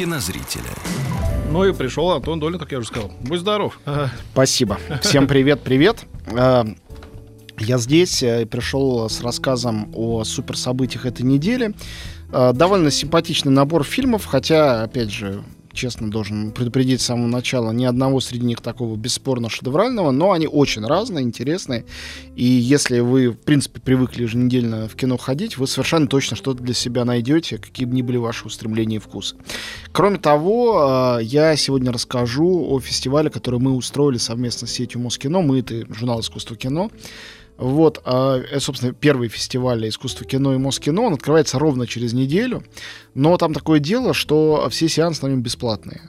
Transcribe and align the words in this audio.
кинозрителя. 0.00 0.70
Ну 1.50 1.62
и 1.66 1.74
пришел 1.74 2.10
Антон 2.12 2.40
Долин, 2.40 2.58
как 2.58 2.72
я 2.72 2.78
уже 2.78 2.86
сказал. 2.88 3.12
Будь 3.20 3.40
здоров. 3.40 3.78
Спасибо. 4.32 4.78
Всем 5.02 5.26
привет, 5.26 5.60
привет. 5.60 6.06
Э, 6.26 6.64
Я 7.58 7.76
здесь 7.76 8.22
э, 8.22 8.46
пришел 8.46 9.10
с 9.10 9.20
рассказом 9.20 9.90
о 9.94 10.24
суперсобытиях 10.24 11.04
этой 11.04 11.20
недели. 11.20 11.74
Э, 12.32 12.52
Довольно 12.54 12.90
симпатичный 12.90 13.52
набор 13.52 13.84
фильмов, 13.84 14.24
хотя, 14.24 14.84
опять 14.84 15.10
же, 15.10 15.44
честно 15.72 16.10
должен 16.10 16.52
предупредить 16.52 17.00
с 17.00 17.06
самого 17.06 17.26
начала, 17.26 17.70
ни 17.72 17.84
одного 17.84 18.20
среди 18.20 18.46
них 18.46 18.60
такого 18.60 18.96
бесспорно 18.96 19.48
шедеврального, 19.48 20.10
но 20.10 20.32
они 20.32 20.46
очень 20.46 20.84
разные, 20.84 21.24
интересные. 21.24 21.84
И 22.36 22.44
если 22.44 23.00
вы, 23.00 23.30
в 23.30 23.38
принципе, 23.38 23.80
привыкли 23.80 24.22
еженедельно 24.22 24.88
в 24.88 24.96
кино 24.96 25.16
ходить, 25.16 25.58
вы 25.58 25.66
совершенно 25.66 26.06
точно 26.06 26.36
что-то 26.36 26.62
для 26.62 26.74
себя 26.74 27.04
найдете, 27.04 27.58
какие 27.58 27.86
бы 27.86 27.94
ни 27.94 28.02
были 28.02 28.16
ваши 28.16 28.46
устремления 28.46 28.96
и 28.96 29.00
вкусы. 29.00 29.36
Кроме 29.92 30.18
того, 30.18 31.18
э, 31.20 31.24
я 31.24 31.56
сегодня 31.56 31.92
расскажу 31.92 32.66
о 32.70 32.80
фестивале, 32.80 33.30
который 33.30 33.60
мы 33.60 33.72
устроили 33.72 34.18
совместно 34.18 34.66
с 34.66 34.72
сетью 34.72 35.00
Москино. 35.00 35.40
Мы— 35.40 35.58
это 35.60 35.86
журнал 35.92 36.20
«Искусство 36.20 36.56
кино». 36.56 36.90
Вот, 37.60 38.00
а, 38.06 38.38
это, 38.38 38.58
собственно, 38.58 38.94
первый 38.94 39.28
фестиваль 39.28 39.86
искусства 39.86 40.24
кино 40.24 40.54
и 40.54 40.56
Москино, 40.56 41.02
он 41.02 41.12
открывается 41.12 41.58
ровно 41.58 41.86
через 41.86 42.14
неделю, 42.14 42.64
но 43.14 43.36
там 43.36 43.52
такое 43.52 43.80
дело, 43.80 44.14
что 44.14 44.66
все 44.70 44.88
сеансы 44.88 45.26
на 45.26 45.30
нем 45.30 45.42
бесплатные. 45.42 46.00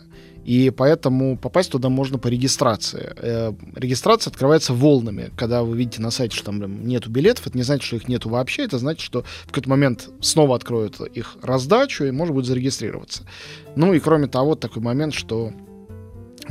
И 0.45 0.69
поэтому 0.69 1.37
попасть 1.37 1.69
туда 1.69 1.89
можно 1.89 2.17
по 2.17 2.29
регистрации. 2.29 3.13
Э, 3.17 3.51
регистрация 3.75 4.31
открывается 4.31 4.73
волнами. 4.73 5.29
Когда 5.35 5.61
вы 5.61 5.77
видите 5.77 6.01
на 6.01 6.09
сайте, 6.09 6.37
что 6.37 6.45
там 6.45 6.87
нету 6.87 7.11
билетов, 7.11 7.45
это 7.45 7.57
не 7.57 7.63
значит, 7.63 7.83
что 7.83 7.97
их 7.97 8.07
нету 8.07 8.29
вообще. 8.29 8.63
Это 8.63 8.79
значит, 8.79 9.01
что 9.01 9.23
в 9.43 9.47
какой-то 9.47 9.69
момент 9.69 10.09
снова 10.21 10.55
откроют 10.55 11.01
их 11.01 11.35
раздачу, 11.43 12.05
и 12.05 12.11
можно 12.11 12.33
будет 12.33 12.45
зарегистрироваться. 12.45 13.23
Ну 13.75 13.93
и 13.93 13.99
кроме 13.99 14.27
того, 14.27 14.55
такой 14.55 14.81
момент, 14.81 15.13
что 15.13 15.51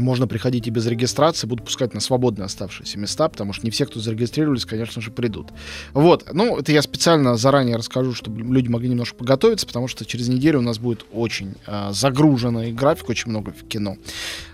можно 0.01 0.27
приходить 0.27 0.67
и 0.67 0.71
без 0.71 0.87
регистрации, 0.87 1.47
будут 1.47 1.65
пускать 1.65 1.95
на 1.95 2.01
свободные 2.01 2.47
оставшиеся 2.47 2.99
места, 2.99 3.29
потому 3.29 3.53
что 3.53 3.67
не 3.67 3.71
все, 3.71 3.87
кто 3.87 4.01
зарегистрировались, 4.01 4.65
конечно 4.65 5.01
же, 5.01 5.11
придут. 5.11 5.49
Вот, 5.93 6.29
ну, 6.33 6.59
это 6.59 6.73
я 6.73 6.83
специально 6.83 7.37
заранее 7.37 7.77
расскажу, 7.77 8.15
чтобы 8.15 8.41
люди 8.43 8.69
могли 8.69 8.89
немножко 8.89 9.17
подготовиться, 9.17 9.67
потому 9.67 9.89
что 9.89 10.05
через 10.05 10.29
неделю 10.29 10.61
у 10.61 10.63
нас 10.63 10.79
будет 10.79 11.05
очень 11.13 11.55
э, 11.67 11.91
загруженный 11.93 12.73
график, 12.73 13.09
очень 13.09 13.31
много 13.31 13.53
в 13.53 13.67
кино. 13.69 13.97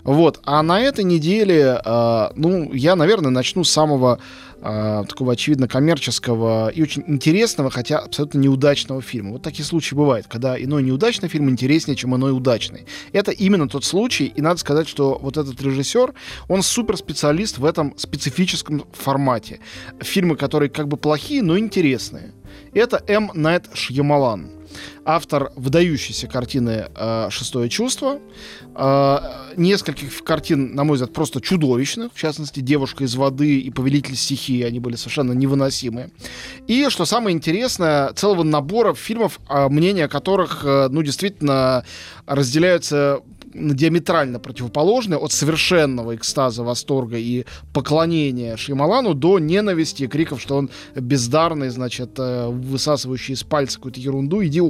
Вот, 0.05 0.41
а 0.45 0.63
на 0.63 0.81
этой 0.81 1.05
неделе, 1.05 1.81
э, 1.85 2.29
ну, 2.37 2.73
я, 2.73 2.97
наверное, 2.97 3.31
начну 3.31 3.65
с 3.65 3.71
самого 3.71 4.19
э, 4.61 5.05
такого 5.09 5.33
очевидно 5.33 5.69
коммерческого 5.69 6.69
и 6.69 6.83
очень 6.83 7.05
интересного, 7.07 7.71
хотя 7.71 7.99
абсолютно 7.99 8.39
неудачного 8.39 9.03
фильма. 9.03 9.33
Вот 9.33 9.43
такие 9.43 9.65
случаи 9.65 9.95
бывают, 9.95 10.27
когда 10.27 10.63
иной 10.63 10.83
неудачный 10.83 11.29
фильм 11.29 11.51
интереснее, 11.51 11.97
чем 11.97 12.15
иной 12.15 12.37
удачный. 12.37 12.87
Это 13.13 13.31
именно 13.31 13.69
тот 13.69 13.85
случай, 13.85 14.27
и 14.27 14.41
надо 14.41 14.59
сказать, 14.59 14.89
что 14.89 15.19
вот 15.21 15.37
этот 15.37 15.61
режиссер, 15.61 16.15
он 16.49 16.63
суперспециалист 16.63 17.59
в 17.59 17.65
этом 17.65 17.97
специфическом 17.97 18.85
формате. 18.93 19.61
Фильмы, 20.01 20.37
которые 20.37 20.71
как 20.71 20.89
бы 20.89 20.97
плохие, 20.97 21.43
но 21.43 21.59
интересные. 21.59 22.33
Это 22.73 23.03
М. 23.07 23.31
Найт 23.35 23.69
Шьямалан 23.75 24.51
автор 25.05 25.53
выдающейся 25.57 26.27
картины 26.27 26.87
э, 26.95 27.29
«Шестое 27.31 27.69
чувство», 27.69 28.19
э, 28.75 29.19
нескольких 29.57 30.23
картин, 30.25 30.75
на 30.75 30.85
мой 30.85 30.95
взгляд, 30.95 31.13
просто 31.13 31.41
чудовищных, 31.41 32.13
в 32.13 32.19
частности, 32.19 32.61
«Девушка 32.61 33.05
из 33.05 33.15
воды» 33.15 33.59
и 33.59 33.71
«Повелитель 33.71 34.17
стихии», 34.17 34.63
они 34.63 34.81
были 34.81 34.97
совершенно 34.97 35.33
невыносимые. 35.33 36.11
И, 36.67 36.89
что 36.89 37.05
самое 37.05 37.35
интересное, 37.35 38.13
целого 38.13 38.43
набора 38.43 38.95
фильмов, 38.95 39.41
э, 39.49 39.69
мнения 39.69 40.09
которых, 40.09 40.65
э, 40.65 40.89
ну, 40.91 41.03
действительно 41.03 41.85
разделяются 42.27 43.23
диаметрально 43.57 44.39
противоположные 44.39 45.19
от 45.19 45.33
совершенного 45.33 46.15
экстаза, 46.15 46.63
восторга 46.63 47.17
и 47.17 47.45
поклонения 47.73 48.57
Шьямалану 48.57 49.15
до 49.15 49.39
ненависти 49.39 50.05
и 50.05 50.07
криков, 50.07 50.41
что 50.41 50.57
он 50.57 50.71
бездарный, 50.95 51.71
значит, 51.71 52.11
э, 52.19 52.49
высасывающий 52.49 53.35
из 53.35 53.43
пальца 53.43 53.79
какую-то 53.79 54.01
ерунду, 54.01 54.45
идиот. 54.45 54.66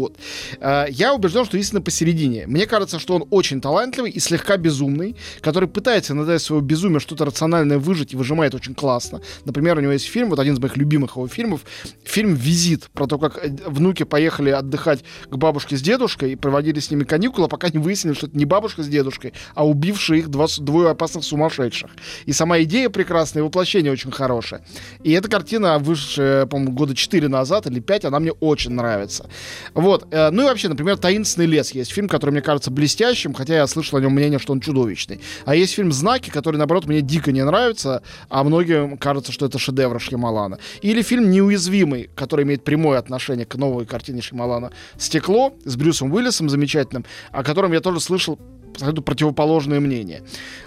Э, 0.60 0.86
Я 0.90 1.14
убежден, 1.14 1.44
что 1.44 1.56
истина 1.56 1.80
посередине. 1.80 2.46
Мне 2.46 2.66
кажется, 2.66 2.98
что 2.98 3.14
он 3.16 3.26
очень 3.30 3.60
талантливый 3.60 4.10
и 4.10 4.20
слегка 4.20 4.56
безумный, 4.56 5.16
который 5.40 5.68
пытается 5.68 6.14
из 6.14 6.42
своего 6.42 6.64
безумия 6.64 7.00
что-то 7.00 7.24
рациональное 7.24 7.78
выжить 7.78 8.12
и 8.12 8.16
выжимает 8.16 8.54
очень 8.54 8.74
классно. 8.74 9.20
Например, 9.44 9.78
у 9.78 9.80
него 9.80 9.92
есть 9.92 10.06
фильм, 10.06 10.30
вот 10.30 10.38
один 10.38 10.54
из 10.54 10.58
моих 10.58 10.76
любимых 10.76 11.16
его 11.16 11.28
фильмов, 11.28 11.60
фильм 12.04 12.34
«Визит», 12.34 12.90
про 12.92 13.06
то, 13.06 13.18
как 13.18 13.38
э, 13.38 13.56
внуки 13.66 14.04
поехали 14.04 14.50
отдыхать 14.50 15.04
к 15.28 15.36
бабушке 15.36 15.76
с 15.76 15.82
дедушкой 15.82 16.32
и 16.32 16.36
проводили 16.36 16.80
с 16.80 16.90
ними 16.90 17.04
каникулы, 17.04 17.48
пока 17.48 17.68
не 17.68 17.78
выяснили, 17.78 18.14
что 18.14 18.26
это 18.26 18.36
не 18.36 18.44
бабушка 18.44 18.82
с 18.82 18.88
дедушкой, 18.88 19.32
а 19.54 19.66
убившие 19.66 20.20
их 20.20 20.28
два, 20.28 20.46
двое 20.58 20.90
опасных 20.90 21.24
сумасшедших. 21.24 21.90
И 22.26 22.32
сама 22.32 22.60
идея 22.62 22.88
прекрасная, 22.90 23.42
и 23.42 23.46
воплощение 23.46 23.92
очень 23.92 24.10
хорошее. 24.10 24.62
И 25.02 25.12
эта 25.12 25.28
картина, 25.28 25.78
вышедшая, 25.78 26.46
по-моему, 26.46 26.72
года 26.72 26.94
4 26.94 27.28
назад 27.28 27.66
или 27.66 27.80
5, 27.80 28.04
она 28.06 28.18
мне 28.20 28.32
очень 28.32 28.72
нравится. 28.72 29.28
Вот. 29.76 30.08
Э, 30.10 30.30
Ну 30.30 30.42
и 30.42 30.44
вообще, 30.46 30.68
например, 30.68 30.96
«Таинственный 30.96 31.46
лес» 31.46 31.70
есть 31.70 31.92
фильм, 31.92 32.08
который 32.08 32.30
мне 32.30 32.40
кажется 32.40 32.70
блестящим, 32.70 33.34
хотя 33.34 33.56
я 33.56 33.66
слышал 33.66 33.98
о 33.98 34.00
нем 34.00 34.12
мнение, 34.12 34.38
что 34.38 34.52
он 34.54 34.60
чудовищный. 34.60 35.20
А 35.44 35.54
есть 35.54 35.74
фильм 35.74 35.92
«Знаки», 35.92 36.30
который, 36.30 36.56
наоборот, 36.56 36.86
мне 36.86 37.02
дико 37.02 37.30
не 37.30 37.44
нравится, 37.44 38.02
а 38.30 38.42
многим 38.42 38.96
кажется, 38.96 39.32
что 39.32 39.44
это 39.46 39.58
шедевр 39.58 40.00
Шьямалана. 40.00 40.58
Или 40.80 41.02
фильм 41.02 41.30
«Неуязвимый», 41.30 42.08
который 42.16 42.44
имеет 42.44 42.64
прямое 42.64 42.98
отношение 42.98 43.44
к 43.44 43.54
новой 43.56 43.84
картине 43.84 44.22
Шьямалана 44.22 44.72
«Стекло» 44.96 45.52
с 45.64 45.76
Брюсом 45.76 46.12
Уиллисом 46.12 46.48
замечательным, 46.48 47.04
о 47.30 47.44
котором 47.44 47.72
я 47.72 47.80
тоже 47.80 48.00
слышал 48.00 48.38
абсолютно 48.70 49.02
противоположные 49.02 49.80
мнения. 49.80 50.22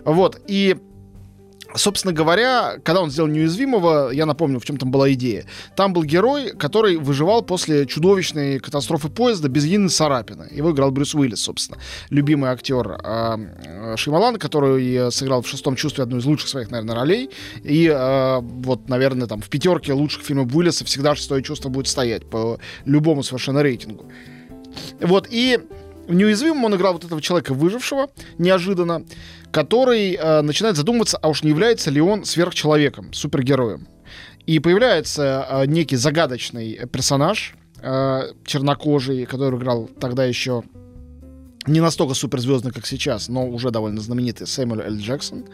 Вот. 0.06 0.40
И 0.48 0.78
Собственно 1.76 2.14
говоря, 2.14 2.78
когда 2.84 3.02
он 3.02 3.12
сделал 3.12 3.30
неуязвимого, 3.30 4.10
я 4.12 4.26
напомню, 4.26 4.60
в 4.60 4.66
чем 4.66 4.78
там 4.78 4.90
была 4.90 5.12
идея. 5.14 5.46
Там 5.76 5.94
был 5.94 6.04
герой, 6.04 6.52
который 6.58 6.98
выживал 6.98 7.44
после 7.44 7.86
чудовищной 7.86 8.60
катастрофы 8.60 9.10
поезда 9.10 9.50
без 9.50 9.66
единой 9.66 9.90
царапины. 9.90 10.48
Его 10.52 10.72
играл 10.72 10.92
Брюс 10.92 11.14
Уиллис, 11.14 11.42
собственно, 11.42 11.80
любимый 12.10 12.50
актер 12.50 13.00
э, 13.04 13.96
Шималана, 13.98 14.40
который 14.40 15.12
сыграл 15.12 15.44
в 15.44 15.48
шестом 15.48 15.76
чувстве 15.76 16.04
одну 16.04 16.18
из 16.18 16.26
лучших 16.26 16.50
своих, 16.50 16.72
наверное, 16.72 16.96
ролей. 16.96 17.30
И 17.64 17.88
э, 17.88 18.40
вот, 18.42 18.90
наверное, 18.90 19.28
там 19.28 19.42
в 19.42 19.50
пятерке 19.50 19.94
лучших 19.94 20.24
фильмов 20.24 20.54
Уиллиса 20.56 20.86
всегда 20.86 21.14
шестое 21.14 21.44
чувство 21.44 21.70
будет 21.70 21.88
стоять 21.88 22.28
по 22.28 22.60
любому 22.86 23.22
совершенно 23.22 23.62
рейтингу. 23.62 24.06
Вот, 25.00 25.28
и 25.30 25.60
в 26.08 26.14
неуязвимом 26.16 26.66
он 26.66 26.76
играл 26.76 26.94
вот 26.94 27.06
этого 27.06 27.22
человека 27.22 27.54
выжившего, 27.54 28.10
неожиданно, 28.40 29.04
который 29.52 30.14
э, 30.14 30.42
начинает 30.42 30.76
задумываться, 30.76 31.18
а 31.18 31.30
уж 31.30 31.44
не 31.44 31.50
является 31.50 31.92
ли 31.92 32.02
он 32.02 32.26
сверхчеловеком, 32.26 33.14
супергероем. 33.14 33.88
И 34.46 34.60
появляется 34.60 35.46
э, 35.50 35.66
некий 35.66 35.96
загадочный 35.96 36.88
персонаж, 36.92 37.56
э, 37.82 38.32
чернокожий, 38.46 39.26
который 39.26 39.58
играл 39.60 39.90
тогда 40.00 40.26
еще 40.26 40.64
не 41.70 41.82
настолько 41.82 42.14
суперзвездный, 42.14 42.72
как 42.72 42.86
сейчас, 42.86 43.30
но 43.30 43.48
уже 43.48 43.72
довольно 43.72 44.02
знаменитый 44.02 44.48
Сэмюэл 44.48 44.82
Л. 44.82 44.98
Джексон, 44.98 45.46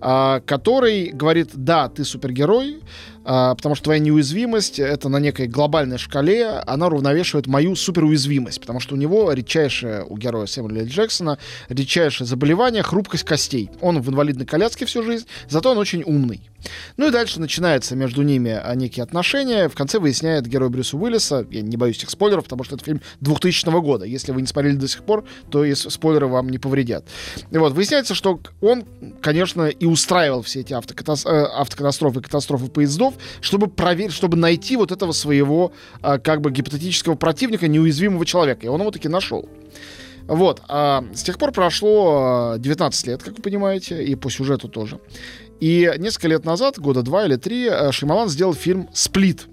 э, 0.00 0.40
который 0.44 1.10
говорит, 1.10 1.50
да, 1.54 1.88
ты 1.88 2.04
супергерой, 2.04 2.76
э, 2.76 2.80
потому 3.24 3.74
что 3.74 3.84
твоя 3.84 4.00
неуязвимость, 4.00 4.78
это 4.78 5.08
на 5.08 5.18
некой 5.18 5.46
глобальной 5.46 5.98
шкале, 5.98 6.48
она 6.66 6.86
уравновешивает 6.86 7.46
мою 7.46 7.76
суперуязвимость, 7.76 8.60
потому 8.60 8.80
что 8.80 8.94
у 8.94 8.98
него 8.98 9.32
редчайшее, 9.32 10.04
у 10.04 10.16
героя 10.16 10.46
Сэмюэля 10.46 10.82
Л. 10.82 10.88
Джексона, 10.88 11.38
редчайшее 11.68 12.26
заболевание, 12.26 12.82
хрупкость 12.82 13.24
костей. 13.24 13.70
Он 13.80 14.00
в 14.00 14.08
инвалидной 14.10 14.46
коляске 14.46 14.86
всю 14.86 15.02
жизнь, 15.02 15.26
зато 15.48 15.70
он 15.70 15.78
очень 15.78 16.02
умный. 16.04 16.42
Ну 16.96 17.08
и 17.08 17.10
дальше 17.10 17.40
начинается 17.40 17.94
между 17.94 18.22
ними 18.22 18.50
а, 18.50 18.74
некие 18.74 19.02
отношения. 19.02 19.68
В 19.68 19.74
конце 19.74 19.98
выясняет 19.98 20.46
герой 20.46 20.70
Брюса 20.70 20.96
Уиллиса, 20.96 21.46
я 21.50 21.62
не 21.62 21.76
боюсь 21.76 21.98
этих 21.98 22.10
спойлеров, 22.10 22.44
потому 22.44 22.64
что 22.64 22.76
это 22.76 22.84
фильм 22.84 23.00
2000 23.20 23.80
года. 23.80 24.04
Если 24.04 24.32
вы 24.32 24.40
не 24.40 24.46
смотрели 24.46 24.76
до 24.76 24.88
сих 24.88 25.04
пор, 25.04 25.24
то 25.50 25.57
и 25.64 25.74
спойлеры 25.74 26.26
вам 26.26 26.48
не 26.48 26.58
повредят. 26.58 27.04
И 27.50 27.58
вот, 27.58 27.72
выясняется, 27.72 28.14
что 28.14 28.40
он, 28.60 28.84
конечно, 29.20 29.66
и 29.66 29.86
устраивал 29.86 30.42
все 30.42 30.60
эти 30.60 30.72
автокатас... 30.72 31.26
э, 31.26 31.28
автокатастрофы 31.28 32.20
катастрофы 32.20 32.66
поездов, 32.68 33.14
чтобы 33.40 33.68
проверить, 33.68 34.12
чтобы 34.12 34.36
найти 34.36 34.76
вот 34.76 34.92
этого 34.92 35.12
своего, 35.12 35.72
э, 36.02 36.18
как 36.18 36.40
бы, 36.40 36.50
гипотетического 36.50 37.14
противника, 37.14 37.68
неуязвимого 37.68 38.24
человека. 38.26 38.66
И 38.66 38.68
он 38.68 38.80
его 38.80 38.90
таки 38.90 39.08
нашел. 39.08 39.48
Вот. 40.26 40.62
А 40.68 41.04
с 41.14 41.22
тех 41.22 41.38
пор 41.38 41.52
прошло 41.52 42.54
э, 42.56 42.58
19 42.58 43.06
лет, 43.06 43.22
как 43.22 43.36
вы 43.36 43.42
понимаете, 43.42 44.04
и 44.04 44.14
по 44.14 44.30
сюжету 44.30 44.68
тоже. 44.68 45.00
И 45.60 45.90
несколько 45.98 46.28
лет 46.28 46.44
назад, 46.44 46.78
года 46.78 47.02
два 47.02 47.24
или 47.24 47.36
три, 47.36 47.66
э, 47.66 47.90
Шималан 47.92 48.28
сделал 48.28 48.54
фильм 48.54 48.88
«Сплит». 48.92 49.46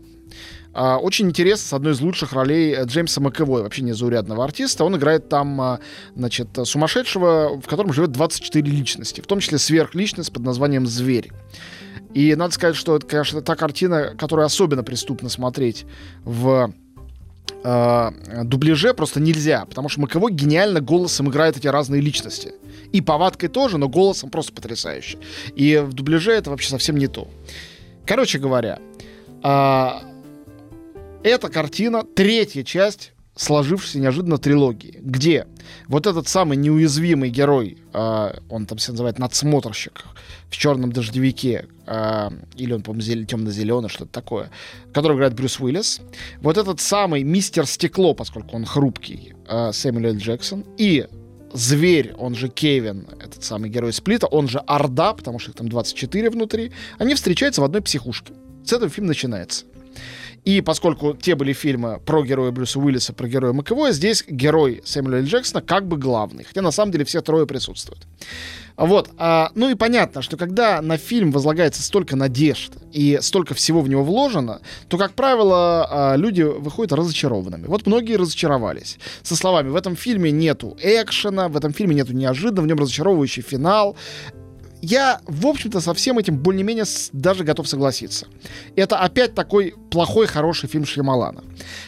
А, 0.76 0.98
Очень 0.98 1.30
интересно, 1.30 1.70
с 1.70 1.74
одной 1.74 1.94
из 1.94 2.02
лучших 2.02 2.34
ролей 2.34 2.74
э, 2.74 2.84
Джеймса 2.84 3.22
Макэвоя, 3.22 3.64
вообще 3.64 3.82
незаурядного 3.82 4.44
артиста. 4.44 4.84
Он 4.84 4.98
играет 4.98 5.30
там, 5.30 5.60
а, 5.62 5.80
значит, 6.16 6.50
сумасшедшего, 6.66 7.62
в 7.62 7.66
котором 7.66 7.94
живет 7.94 8.12
24 8.12 8.70
личности, 8.70 9.22
в 9.22 9.26
том 9.26 9.40
числе 9.40 9.58
сверхличность 9.58 10.34
под 10.34 10.44
названием 10.44 10.86
«Зверь». 10.86 11.32
И 12.14 12.36
надо 12.36 12.54
сказать, 12.54 12.76
что 12.76 12.98
это, 12.98 13.08
конечно, 13.08 13.42
та 13.42 13.56
картина, 13.56 14.16
которую 14.18 14.46
особенно 14.46 14.84
преступно 14.84 15.30
смотреть 15.30 15.86
в 16.26 16.74
э, 17.64 18.12
дубляже 18.44 18.94
просто 18.94 19.22
нельзя, 19.22 19.64
потому 19.66 19.88
что 19.88 20.02
Маковой 20.02 20.34
гениально 20.34 20.82
голосом 20.82 21.30
играет 21.30 21.56
эти 21.56 21.68
разные 21.68 22.02
личности. 22.02 22.54
И 22.92 23.00
повадкой 23.00 23.48
тоже, 23.48 23.78
но 23.78 23.88
голосом 23.88 24.30
просто 24.30 24.52
потрясающе. 24.52 25.20
И 25.56 25.78
в 25.78 25.94
дубляже 25.94 26.34
это 26.34 26.50
вообще 26.50 26.70
совсем 26.70 26.98
не 26.98 27.08
то. 27.08 27.30
Короче 28.06 28.40
говоря, 28.40 28.80
эта 31.26 31.50
картина 31.50 32.04
третья 32.04 32.64
часть 32.64 33.12
сложившейся 33.36 34.00
неожиданно 34.00 34.38
трилогии, 34.38 35.00
где 35.02 35.48
вот 35.88 36.06
этот 36.06 36.28
самый 36.28 36.56
неуязвимый 36.56 37.32
герой, 37.32 37.80
а, 37.94 38.38
он 38.48 38.68
там 38.68 38.78
себя 38.78 38.94
называет 38.94 39.18
надсмотрщик 39.18 40.06
в 40.50 40.56
черном 40.56 40.92
дождевике, 40.92 41.66
а, 41.88 42.32
или 42.56 42.74
он, 42.74 42.84
по-моему, 42.84 43.26
темно-зеленый, 43.26 43.90
что-то 43.90 44.12
такое, 44.12 44.52
который 44.94 45.18
играет 45.18 45.34
Брюс 45.34 45.60
Уиллис, 45.60 46.00
вот 46.42 46.58
этот 46.58 46.80
самый 46.80 47.24
мистер 47.24 47.66
Стекло, 47.66 48.14
поскольку 48.14 48.56
он 48.56 48.64
хрупкий, 48.64 49.34
а, 49.48 49.74
Сэмюэл 49.74 50.14
Л. 50.14 50.18
Джексон, 50.18 50.64
и 50.78 51.08
Зверь, 51.54 52.14
он 52.18 52.36
же 52.36 52.50
Кевин, 52.50 53.08
этот 53.22 53.46
самый 53.46 53.70
герой 53.70 53.94
Сплита, 53.94 54.28
он 54.28 54.50
же 54.50 54.60
Орда, 54.60 55.14
потому 55.14 55.40
что 55.40 55.52
их 55.52 55.58
там 55.58 55.70
24 55.70 56.30
внутри, 56.30 56.74
они 56.98 57.16
встречаются 57.16 57.62
в 57.62 57.64
одной 57.64 57.82
психушке. 57.82 58.34
С 58.66 58.74
этого 58.74 58.92
фильм 58.92 59.08
начинается. 59.08 59.64
И 60.46 60.62
поскольку 60.62 61.16
те 61.16 61.36
были 61.36 61.54
фильмы 61.54 62.00
про 62.06 62.24
героя 62.24 62.52
Брюса 62.52 62.80
Уиллиса, 62.80 63.14
про 63.14 63.28
героя 63.28 63.52
Маковоя, 63.52 63.92
здесь 63.92 64.24
герой 64.28 64.84
Сэмюэля 64.86 65.20
Л. 65.20 65.26
Джексона 65.26 65.62
как 65.62 65.88
бы 65.88 65.98
главный. 65.98 66.44
Хотя 66.44 66.62
на 66.62 66.72
самом 66.72 66.92
деле 66.92 67.04
все 67.04 67.22
трое 67.22 67.48
присутствуют. 67.48 68.06
Вот. 68.78 69.10
А, 69.18 69.52
ну 69.56 69.70
и 69.70 69.76
понятно, 69.76 70.22
что 70.22 70.38
когда 70.38 70.82
на 70.82 70.98
фильм 70.98 71.32
возлагается 71.32 71.82
столько 71.82 72.16
надежд 72.16 72.74
и 72.92 73.18
столько 73.22 73.56
всего 73.56 73.82
в 73.82 73.90
него 73.90 74.04
вложено, 74.04 74.62
то, 74.88 74.98
как 74.98 75.14
правило, 75.14 75.88
а, 75.90 76.16
люди 76.16 76.44
выходят 76.44 76.94
разочарованными. 76.94 77.66
Вот 77.66 77.88
многие 77.88 78.16
разочаровались. 78.16 79.00
Со 79.24 79.36
словами, 79.36 79.70
в 79.70 79.76
этом 79.76 79.96
фильме 79.96 80.30
нету 80.30 80.78
экшена, 80.80 81.48
в 81.48 81.58
этом 81.58 81.74
фильме 81.74 81.96
нету 81.96 82.14
неожиданно, 82.14 82.62
в 82.62 82.68
нем 82.68 82.78
разочаровывающий 82.78 83.42
финал 83.42 83.96
я, 84.82 85.20
в 85.26 85.48
общем-то, 85.48 85.80
со 85.80 85.94
всем 85.94 86.20
этим 86.20 86.38
более-менее 86.38 86.86
даже 87.12 87.44
готов 87.44 87.68
согласиться. 87.68 88.28
Это 88.76 89.00
опять 89.00 89.34
такой 89.34 89.76
плохой, 89.90 90.28
хороший 90.28 90.68
фильм 90.68 90.86
Шьямалана. 90.86 91.44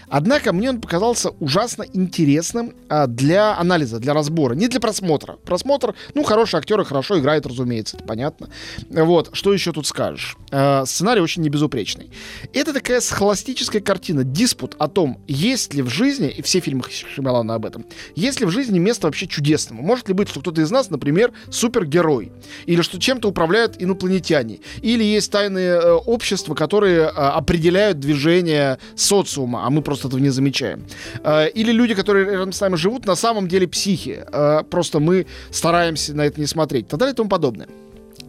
Однако 0.08 0.54
мне 0.54 0.70
он 0.70 0.80
показался 0.80 1.32
ужасно 1.40 1.86
интересным 1.94 2.74
а, 2.88 3.08
для 3.08 3.58
анализа, 3.58 4.00
для 4.00 4.14
разбора, 4.14 4.54
не 4.54 4.68
для 4.68 4.80
просмотра. 4.80 5.34
Просмотр, 5.34 5.94
ну, 6.14 6.24
хорошие 6.24 6.60
актеры 6.60 6.86
хорошо 6.86 7.20
играют, 7.20 7.46
разумеется, 7.46 7.98
это 7.98 8.06
понятно. 8.06 8.50
Вот, 8.90 9.30
что 9.34 9.54
еще 9.54 9.74
тут 9.74 9.86
скажешь? 9.86 10.38
А, 10.52 10.86
сценарий 10.86 11.22
очень 11.22 11.42
небезупречный. 11.42 12.10
Это 12.54 12.74
такая 12.74 13.02
схоластическая 13.02 13.82
картина, 13.82 14.24
диспут 14.24 14.76
о 14.80 14.88
том, 14.88 15.20
есть 15.28 15.74
ли 15.74 15.82
в 15.82 15.90
жизни, 15.90 16.30
и 16.30 16.42
все 16.42 16.62
фильмы 16.62 16.84
Шьямалана 16.90 17.56
об 17.56 17.66
этом, 17.66 17.86
есть 18.16 18.40
ли 18.40 18.46
в 18.46 18.52
жизни 18.52 18.80
место 18.80 19.08
вообще 19.08 19.28
чудесному? 19.28 19.84
Может 19.84 20.08
ли 20.08 20.14
быть, 20.14 20.30
что 20.30 20.40
кто-то 20.40 20.62
из 20.62 20.72
нас, 20.72 20.90
например, 20.90 21.34
супергерой? 21.50 22.32
Или 22.66 22.77
что 22.82 23.00
чем-то 23.00 23.30
управляют 23.30 23.76
инопланетяне? 23.80 24.60
Или 24.82 25.04
есть 25.04 25.32
тайные 25.32 25.72
э, 25.72 25.92
общества, 25.94 26.56
которые 26.56 27.02
э, 27.02 27.08
определяют 27.10 28.00
движение 28.00 28.78
социума, 28.96 29.66
а 29.66 29.70
мы 29.70 29.82
просто 29.82 30.08
этого 30.08 30.20
не 30.20 30.30
замечаем? 30.30 30.86
Э, 31.24 31.50
или 31.50 31.72
люди, 31.72 31.94
которые 31.94 32.26
рядом 32.26 32.52
с 32.52 32.62
нами 32.62 32.76
живут, 32.76 33.06
на 33.06 33.16
самом 33.16 33.48
деле 33.48 33.68
психи. 33.68 34.24
Э, 34.32 34.64
просто 34.70 35.00
мы 35.00 35.26
стараемся 35.52 36.14
на 36.14 36.26
это 36.26 36.40
не 36.40 36.48
смотреть. 36.48 36.86
И 36.86 36.90
так 36.90 37.00
далее 37.00 37.14
и 37.14 37.16
тому 37.16 37.30
подобное. 37.30 37.68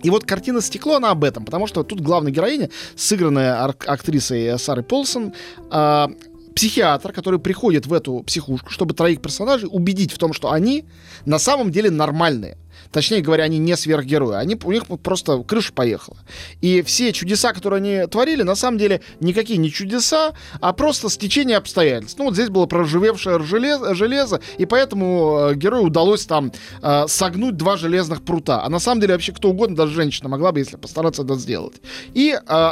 И 0.03 0.11
вот 0.11 0.25
картина 0.25 0.61
«Стекло», 0.61 0.97
она 0.97 1.11
об 1.11 1.25
этом, 1.25 1.45
потому 1.45 1.67
что 1.67 1.83
тут 1.83 2.01
главная 2.01 2.31
героиня, 2.31 2.71
сыгранная 2.95 3.65
актрисой 3.65 4.59
Сарой 4.59 4.85
Полсон, 4.85 5.33
а, 5.71 6.11
психиатр, 6.59 7.13
который 7.13 7.39
приходит 7.39 7.87
в 7.87 7.93
эту 7.93 8.25
психушку, 8.27 8.71
чтобы 8.71 8.93
троих 8.93 9.23
персонажей 9.23 9.69
убедить 9.71 10.11
в 10.11 10.19
том, 10.19 10.33
что 10.33 10.51
они 10.51 10.87
на 11.25 11.39
самом 11.39 11.71
деле 11.71 11.89
нормальные. 11.89 12.59
Точнее 12.91 13.21
говоря, 13.21 13.45
они 13.45 13.59
не 13.59 13.77
сверхгерои. 13.77 14.35
Они, 14.35 14.59
у 14.65 14.73
них 14.73 14.87
просто 15.05 15.41
крыша 15.45 15.73
поехала. 15.73 16.17
И 16.61 16.83
все 16.83 17.13
чудеса, 17.13 17.53
которые 17.53 17.77
они 17.79 18.11
творили, 18.11 18.43
на 18.43 18.57
самом 18.57 18.77
деле 18.77 19.03
никакие 19.21 19.57
не 19.57 19.71
чудеса, 19.71 20.33
а 20.61 20.73
просто 20.73 21.09
стечение 21.11 21.59
обстоятельств. 21.59 22.19
Ну 22.19 22.25
вот 22.25 22.35
здесь 22.35 22.49
было 22.49 22.67
проживевшее 22.67 23.41
железо, 23.45 23.95
железо 23.95 24.41
и 24.57 24.67
поэтому 24.67 25.51
э, 25.51 25.55
герою 25.55 25.85
удалось 25.85 26.27
там 26.27 26.51
э, 26.83 27.05
согнуть 27.07 27.57
два 27.57 27.77
железных 27.77 28.25
прута. 28.25 28.65
А 28.65 28.69
на 28.69 28.81
самом 28.81 29.01
деле 29.01 29.13
вообще 29.13 29.31
кто 29.31 29.51
угодно, 29.51 29.77
даже 29.77 29.95
женщина 29.95 30.29
могла 30.29 30.51
бы, 30.51 30.59
если 30.59 30.77
постараться 30.77 31.23
это 31.23 31.37
сделать. 31.37 31.75
И 32.15 32.37
э, 32.37 32.71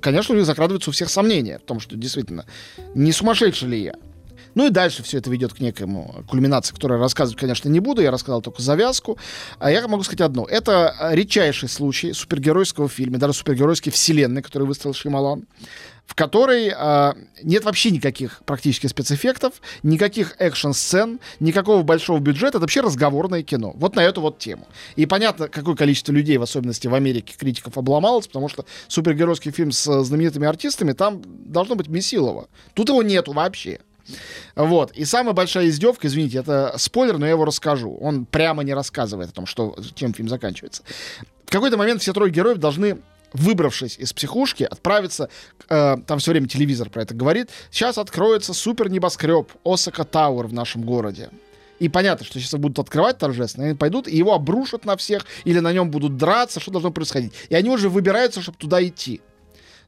конечно, 0.00 0.34
у 0.34 0.38
них 0.38 0.46
закрадываются 0.46 0.90
у 0.90 0.92
всех 0.92 1.10
сомнения 1.10 1.58
в 1.58 1.62
том, 1.62 1.80
что 1.80 1.96
действительно, 1.96 2.46
не 2.94 3.12
сумасшедший 3.12 3.68
ли 3.68 3.82
я. 3.82 3.94
Ну 4.54 4.66
и 4.66 4.70
дальше 4.70 5.02
все 5.02 5.18
это 5.18 5.30
ведет 5.30 5.52
к 5.52 5.60
некому 5.60 6.24
кульминации, 6.28 6.74
которую 6.74 7.00
рассказывать, 7.00 7.40
конечно, 7.40 7.68
не 7.68 7.80
буду. 7.80 8.02
Я 8.02 8.10
рассказал 8.10 8.40
только 8.40 8.62
завязку. 8.62 9.18
А 9.58 9.70
я 9.70 9.86
могу 9.88 10.02
сказать 10.04 10.20
одно. 10.20 10.46
Это 10.46 10.94
э, 11.00 11.14
редчайший 11.14 11.68
случай 11.68 12.12
супергеройского 12.12 12.88
фильма, 12.88 13.18
даже 13.18 13.34
супергеройской 13.34 13.92
вселенной, 13.92 14.42
который 14.42 14.66
выстроил 14.66 14.94
Шималан, 14.94 15.46
в 16.06 16.14
которой 16.14 16.72
э, 16.74 17.12
нет 17.42 17.64
вообще 17.64 17.90
никаких 17.90 18.42
практически 18.44 18.86
спецэффектов, 18.86 19.54
никаких 19.82 20.34
экшн-сцен, 20.38 21.18
никакого 21.40 21.82
большого 21.82 22.18
бюджета. 22.18 22.58
Это 22.58 22.60
вообще 22.60 22.82
разговорное 22.82 23.42
кино. 23.42 23.72
Вот 23.76 23.96
на 23.96 24.00
эту 24.00 24.20
вот 24.20 24.38
тему. 24.38 24.68
И 24.96 25.06
понятно, 25.06 25.48
какое 25.48 25.74
количество 25.74 26.12
людей, 26.12 26.36
в 26.36 26.42
особенности 26.42 26.88
в 26.88 26.94
Америке, 26.94 27.34
критиков 27.38 27.78
обломалось, 27.78 28.26
потому 28.26 28.48
что 28.48 28.66
супергеройский 28.86 29.50
фильм 29.50 29.72
с 29.72 30.04
знаменитыми 30.04 30.46
артистами, 30.46 30.92
там 30.92 31.22
должно 31.26 31.74
быть 31.74 31.88
Месилова. 31.88 32.48
Тут 32.74 32.90
его 32.90 33.02
нету 33.02 33.32
вообще. 33.32 33.80
Вот. 34.54 34.92
И 34.92 35.04
самая 35.04 35.32
большая 35.32 35.68
издевка, 35.68 36.06
извините, 36.06 36.38
это 36.38 36.74
спойлер, 36.76 37.18
но 37.18 37.24
я 37.24 37.32
его 37.32 37.44
расскажу. 37.44 37.96
Он 38.00 38.26
прямо 38.26 38.62
не 38.62 38.74
рассказывает 38.74 39.30
о 39.30 39.32
том, 39.32 39.46
что, 39.46 39.76
чем 39.94 40.12
фильм 40.12 40.28
заканчивается. 40.28 40.82
В 41.46 41.50
какой-то 41.50 41.76
момент 41.76 42.02
все 42.02 42.12
трое 42.12 42.30
героев 42.30 42.58
должны 42.58 42.98
выбравшись 43.34 43.98
из 43.98 44.12
психушки, 44.12 44.62
отправиться, 44.62 45.28
э, 45.68 45.96
там 46.06 46.18
все 46.18 46.30
время 46.30 46.48
телевизор 46.48 46.88
про 46.88 47.02
это 47.02 47.14
говорит, 47.14 47.50
сейчас 47.70 47.98
откроется 47.98 48.54
супер 48.54 48.88
небоскреб 48.88 49.50
Осака 49.64 50.04
Тауэр 50.04 50.46
в 50.46 50.52
нашем 50.54 50.82
городе. 50.82 51.30
И 51.80 51.88
понятно, 51.88 52.24
что 52.24 52.38
сейчас 52.38 52.58
будут 52.58 52.78
открывать 52.78 53.18
торжественно, 53.18 53.66
они 53.66 53.74
пойдут, 53.74 54.06
и 54.06 54.16
его 54.16 54.32
обрушат 54.32 54.84
на 54.84 54.96
всех, 54.96 55.26
или 55.44 55.58
на 55.58 55.72
нем 55.72 55.90
будут 55.90 56.16
драться, 56.16 56.60
что 56.60 56.70
должно 56.70 56.92
происходить. 56.92 57.32
И 57.48 57.54
они 57.54 57.68
уже 57.68 57.88
выбираются, 57.88 58.40
чтобы 58.40 58.56
туда 58.56 58.82
идти. 58.82 59.20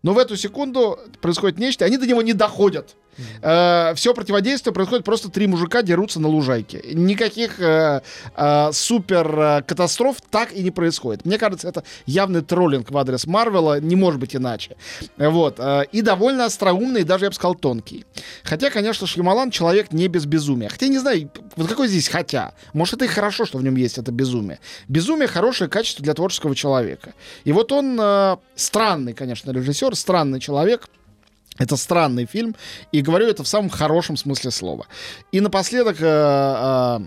Но 0.03 0.13
в 0.13 0.19
эту 0.19 0.37
секунду 0.37 0.99
происходит 1.21 1.59
нечто, 1.59 1.85
они 1.85 1.97
до 1.97 2.07
него 2.07 2.23
не 2.23 2.33
доходят. 2.33 2.97
Э, 3.43 3.93
все 3.95 4.15
противодействие 4.15 4.73
происходит 4.73 5.05
просто 5.05 5.31
три 5.31 5.47
мужика 5.47 5.83
дерутся 5.83 6.21
на 6.21 6.29
лужайке. 6.29 6.83
Никаких 6.93 7.61
э, 7.61 8.03
э, 8.37 8.73
супер 8.73 9.65
катастроф 9.67 10.17
так 10.31 10.53
и 10.53 10.63
не 10.63 10.71
происходит. 10.71 11.25
Мне 11.25 11.39
кажется, 11.39 11.69
это 11.69 11.85
явный 12.07 12.43
троллинг 12.43 12.91
в 12.91 12.99
адрес 12.99 13.27
Марвела, 13.27 13.81
не 13.81 13.97
может 13.97 14.21
быть 14.21 14.35
иначе. 14.37 14.77
Вот. 15.17 15.61
и 15.93 16.03
довольно 16.03 16.45
остроумный, 16.45 17.05
даже 17.05 17.25
я 17.25 17.31
бы 17.31 17.35
сказал, 17.35 17.55
тонкий. 17.55 18.05
Хотя, 18.43 18.71
конечно, 18.71 19.07
Шьямалан 19.07 19.51
человек 19.51 19.93
не 19.93 20.09
без 20.09 20.27
безумия. 20.27 20.69
Хотя, 20.69 20.89
не 20.89 20.99
знаю, 20.99 21.31
вот 21.57 21.69
какой 21.69 21.89
здесь 21.89 22.09
хотя. 22.09 22.53
Может, 22.73 22.95
это 22.95 23.05
и 23.07 23.09
хорошо, 23.09 23.45
что 23.47 23.59
в 23.59 23.65
нем 23.65 23.77
есть 23.77 23.99
это 23.99 24.13
безумие. 24.13 24.59
Безумие 24.89 25.29
хорошее 25.29 25.69
качество 25.71 26.05
для 26.05 26.15
творческого 26.15 26.55
человека. 26.55 27.15
И 27.45 27.53
вот 27.53 27.73
он 27.73 27.99
э, 28.01 28.37
странный, 28.55 29.13
конечно, 29.13 29.51
режиссер, 29.51 29.95
странный 29.95 30.41
человек. 30.41 30.89
Это 31.59 31.77
странный 31.77 32.27
фильм, 32.27 32.55
и 32.93 33.01
говорю 33.01 33.27
это 33.27 33.43
в 33.43 33.49
самом 33.49 33.71
хорошем 33.71 34.17
смысле 34.17 34.51
слова. 34.51 34.87
И 35.33 35.41
напоследок, 35.41 35.97
э, 36.01 36.05
э, 36.05 37.01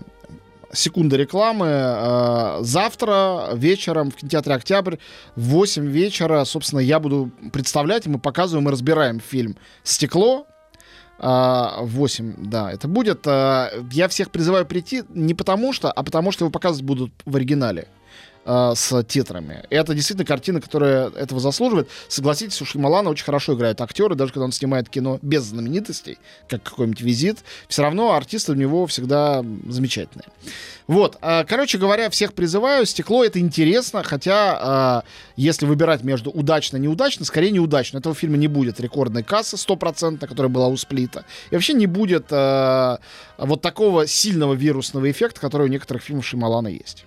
секунда 0.72 1.16
рекламы. 1.16 1.66
Э, 1.66 2.58
завтра 2.60 3.50
вечером 3.54 4.10
в 4.10 4.16
кинотеатре 4.16 4.54
«Октябрь» 4.54 4.96
в 5.36 5.42
8 5.42 5.86
вечера, 5.86 6.44
собственно, 6.44 6.80
я 6.80 7.00
буду 7.00 7.30
представлять, 7.52 8.06
мы 8.06 8.18
показываем 8.18 8.68
и 8.68 8.72
разбираем 8.72 9.20
фильм 9.20 9.56
«Стекло», 9.82 10.46
а, 11.22 11.82
в 11.82 11.90
8, 11.90 12.34
да, 12.38 12.72
это 12.72 12.88
будет. 12.88 13.26
А, 13.26 13.70
Я 13.92 14.08
всех 14.08 14.30
призываю 14.30 14.64
прийти 14.64 15.02
не 15.10 15.34
потому 15.34 15.74
что, 15.74 15.92
а 15.92 16.02
потому 16.02 16.32
что 16.32 16.46
его 16.46 16.50
показывать 16.50 16.86
будут 16.86 17.12
в 17.26 17.36
оригинале. 17.36 17.88
Э, 18.44 18.72
с 18.74 19.02
титрами. 19.04 19.64
Это 19.70 19.94
действительно 19.94 20.26
картина, 20.26 20.60
которая 20.60 21.10
этого 21.10 21.40
заслуживает. 21.40 21.88
Согласитесь, 22.08 22.60
у 22.62 22.64
Шималана 22.64 23.10
очень 23.10 23.24
хорошо 23.24 23.54
играют 23.54 23.80
актеры, 23.80 24.14
даже 24.14 24.32
когда 24.32 24.44
он 24.44 24.52
снимает 24.52 24.88
кино 24.88 25.18
без 25.22 25.44
знаменитостей, 25.44 26.18
как 26.48 26.62
какой-нибудь 26.62 27.00
визит, 27.00 27.38
все 27.68 27.82
равно 27.82 28.12
артисты 28.12 28.52
у 28.52 28.54
него 28.54 28.86
всегда 28.86 29.44
замечательные. 29.66 30.26
Вот, 30.86 31.18
э, 31.22 31.44
короче 31.44 31.78
говоря, 31.78 32.10
всех 32.10 32.32
призываю. 32.32 32.84
Стекло 32.86 33.24
это 33.24 33.38
интересно, 33.38 34.02
хотя 34.02 35.04
э, 35.04 35.08
если 35.36 35.66
выбирать 35.66 36.02
между 36.02 36.30
удачно 36.30 36.78
и 36.78 36.80
неудачно, 36.80 37.24
скорее 37.24 37.50
неудачно. 37.50 37.98
Этого 37.98 38.14
фильма 38.14 38.36
не 38.36 38.48
будет 38.48 38.80
рекордной 38.80 39.22
кассы 39.22 39.56
стопроцентно, 39.56 40.26
которая 40.26 40.50
была 40.50 40.68
у 40.68 40.76
Сплита. 40.76 41.24
И 41.50 41.54
вообще 41.54 41.74
не 41.74 41.86
будет 41.86 42.26
э, 42.30 42.98
вот 43.38 43.60
такого 43.60 44.06
сильного 44.06 44.54
вирусного 44.54 45.10
эффекта, 45.10 45.40
который 45.40 45.68
у 45.68 45.70
некоторых 45.70 46.02
фильмов 46.02 46.26
Шималана 46.26 46.68
есть. 46.68 47.04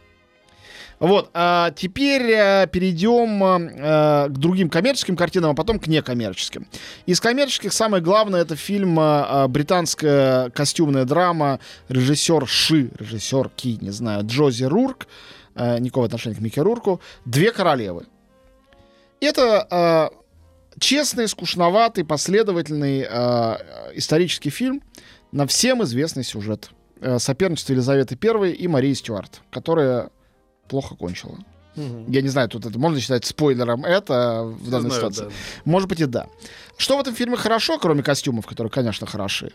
Вот, 0.99 1.29
а 1.33 1.71
теперь 1.71 2.31
э, 2.31 2.67
перейдем 2.71 3.43
э, 3.43 4.29
к 4.29 4.37
другим 4.37 4.69
коммерческим 4.69 5.15
картинам, 5.15 5.51
а 5.51 5.53
потом 5.53 5.79
к 5.79 5.87
некоммерческим. 5.87 6.67
Из 7.05 7.19
коммерческих 7.19 7.73
самое 7.73 8.01
главное 8.01 8.41
это 8.41 8.55
фильм 8.55 8.99
э, 8.99 9.47
британская 9.47 10.49
костюмная 10.51 11.05
драма, 11.05 11.59
режиссер 11.89 12.47
Ши, 12.47 12.89
режиссер 12.97 13.49
Ки, 13.49 13.77
не 13.81 13.89
знаю, 13.89 14.25
Джози 14.25 14.63
Рурк, 14.65 15.07
э, 15.55 15.79
никакого 15.79 16.05
отношения 16.05 16.35
к 16.35 16.39
Микки 16.39 16.59
Рурку, 16.59 17.01
«Две 17.25 17.51
королевы». 17.51 18.05
Это 19.19 19.67
э, 19.69 20.79
честный, 20.79 21.27
скучноватый, 21.27 22.05
последовательный 22.05 23.05
э, 23.09 23.55
исторический 23.95 24.51
фильм 24.51 24.81
на 25.31 25.47
всем 25.47 25.83
известный 25.83 26.23
сюжет. 26.23 26.69
Соперничество 27.17 27.73
Елизаветы 27.73 28.17
I 28.21 28.51
и 28.53 28.67
Марии 28.69 28.93
Стюарт, 28.93 29.41
которая 29.51 30.09
плохо 30.67 30.95
кончила. 30.95 31.37
Мгм. 31.75 32.11
Я 32.11 32.21
не 32.21 32.29
знаю, 32.29 32.49
тут 32.49 32.65
это 32.65 32.77
можно 32.77 32.99
считать 32.99 33.25
спойлером 33.25 33.83
это 33.83 34.43
в 34.43 34.69
данной 34.69 34.91
знаю, 34.91 35.11
ситуации. 35.11 35.23
да. 35.25 35.31
Может 35.65 35.89
быть 35.89 36.01
и 36.01 36.05
да. 36.05 36.27
Что 36.77 36.97
в 36.97 37.01
этом 37.01 37.15
фильме 37.15 37.35
хорошо, 37.35 37.79
кроме 37.79 38.03
костюмов, 38.03 38.45
которые, 38.45 38.69
конечно, 38.71 39.07
хороши? 39.07 39.53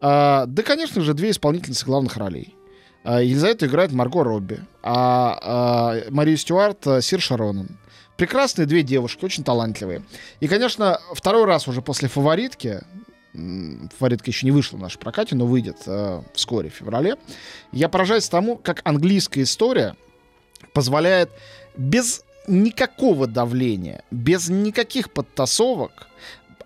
А, 0.00 0.46
да, 0.46 0.62
конечно 0.62 1.00
же, 1.02 1.14
две 1.14 1.30
исполнительницы 1.30 1.86
главных 1.86 2.16
ролей. 2.16 2.56
А, 3.04 3.22
Елизавету 3.22 3.66
играет 3.66 3.92
Марго 3.92 4.24
Робби, 4.24 4.60
а, 4.82 5.38
а 5.42 6.10
Марию 6.10 6.36
Стюарт 6.36 6.86
а, 6.86 7.00
Сир 7.00 7.20
Шаронан. 7.20 7.78
Прекрасные 8.16 8.66
две 8.66 8.82
девушки, 8.82 9.24
очень 9.24 9.42
талантливые. 9.44 10.04
И, 10.40 10.48
конечно, 10.48 11.00
второй 11.12 11.44
раз 11.44 11.66
уже 11.66 11.82
после 11.82 12.08
«Фаворитки», 12.08 12.80
«Фаворитка» 13.32 14.30
еще 14.30 14.44
не 14.46 14.52
вышла 14.52 14.76
в 14.76 14.80
нашем 14.80 15.00
прокате, 15.00 15.34
но 15.34 15.46
выйдет 15.46 15.78
э, 15.86 16.22
вскоре, 16.34 16.68
в 16.68 16.74
феврале, 16.74 17.16
я 17.72 17.88
поражаюсь 17.88 18.28
тому, 18.28 18.58
как 18.58 18.82
английская 18.84 19.42
история 19.42 19.96
позволяет 20.72 21.30
без 21.76 22.24
никакого 22.46 23.26
давления, 23.26 24.02
без 24.10 24.48
никаких 24.48 25.10
подтасовок 25.12 26.08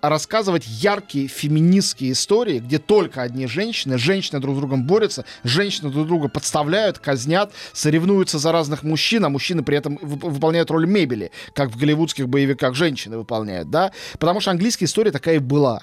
рассказывать 0.02 0.66
яркие 0.66 1.26
феминистские 1.28 2.12
истории, 2.12 2.58
где 2.58 2.78
только 2.78 3.22
одни 3.22 3.46
женщины, 3.46 3.98
женщины 3.98 4.40
друг 4.40 4.56
с 4.56 4.58
другом 4.58 4.86
борются, 4.86 5.24
женщины 5.42 5.90
друг 5.90 6.06
друга 6.06 6.28
подставляют, 6.28 6.98
казнят, 6.98 7.52
соревнуются 7.72 8.38
за 8.38 8.52
разных 8.52 8.82
мужчин, 8.82 9.24
а 9.24 9.28
мужчины 9.28 9.62
при 9.62 9.78
этом 9.78 9.96
вып- 9.96 10.28
выполняют 10.28 10.70
роль 10.70 10.86
мебели, 10.86 11.30
как 11.54 11.70
в 11.70 11.78
голливудских 11.78 12.28
боевиках 12.28 12.74
женщины 12.74 13.18
выполняют, 13.18 13.70
да? 13.70 13.92
Потому 14.18 14.40
что 14.40 14.50
английская 14.50 14.84
история 14.84 15.10
такая 15.10 15.36
и 15.36 15.38
была. 15.38 15.82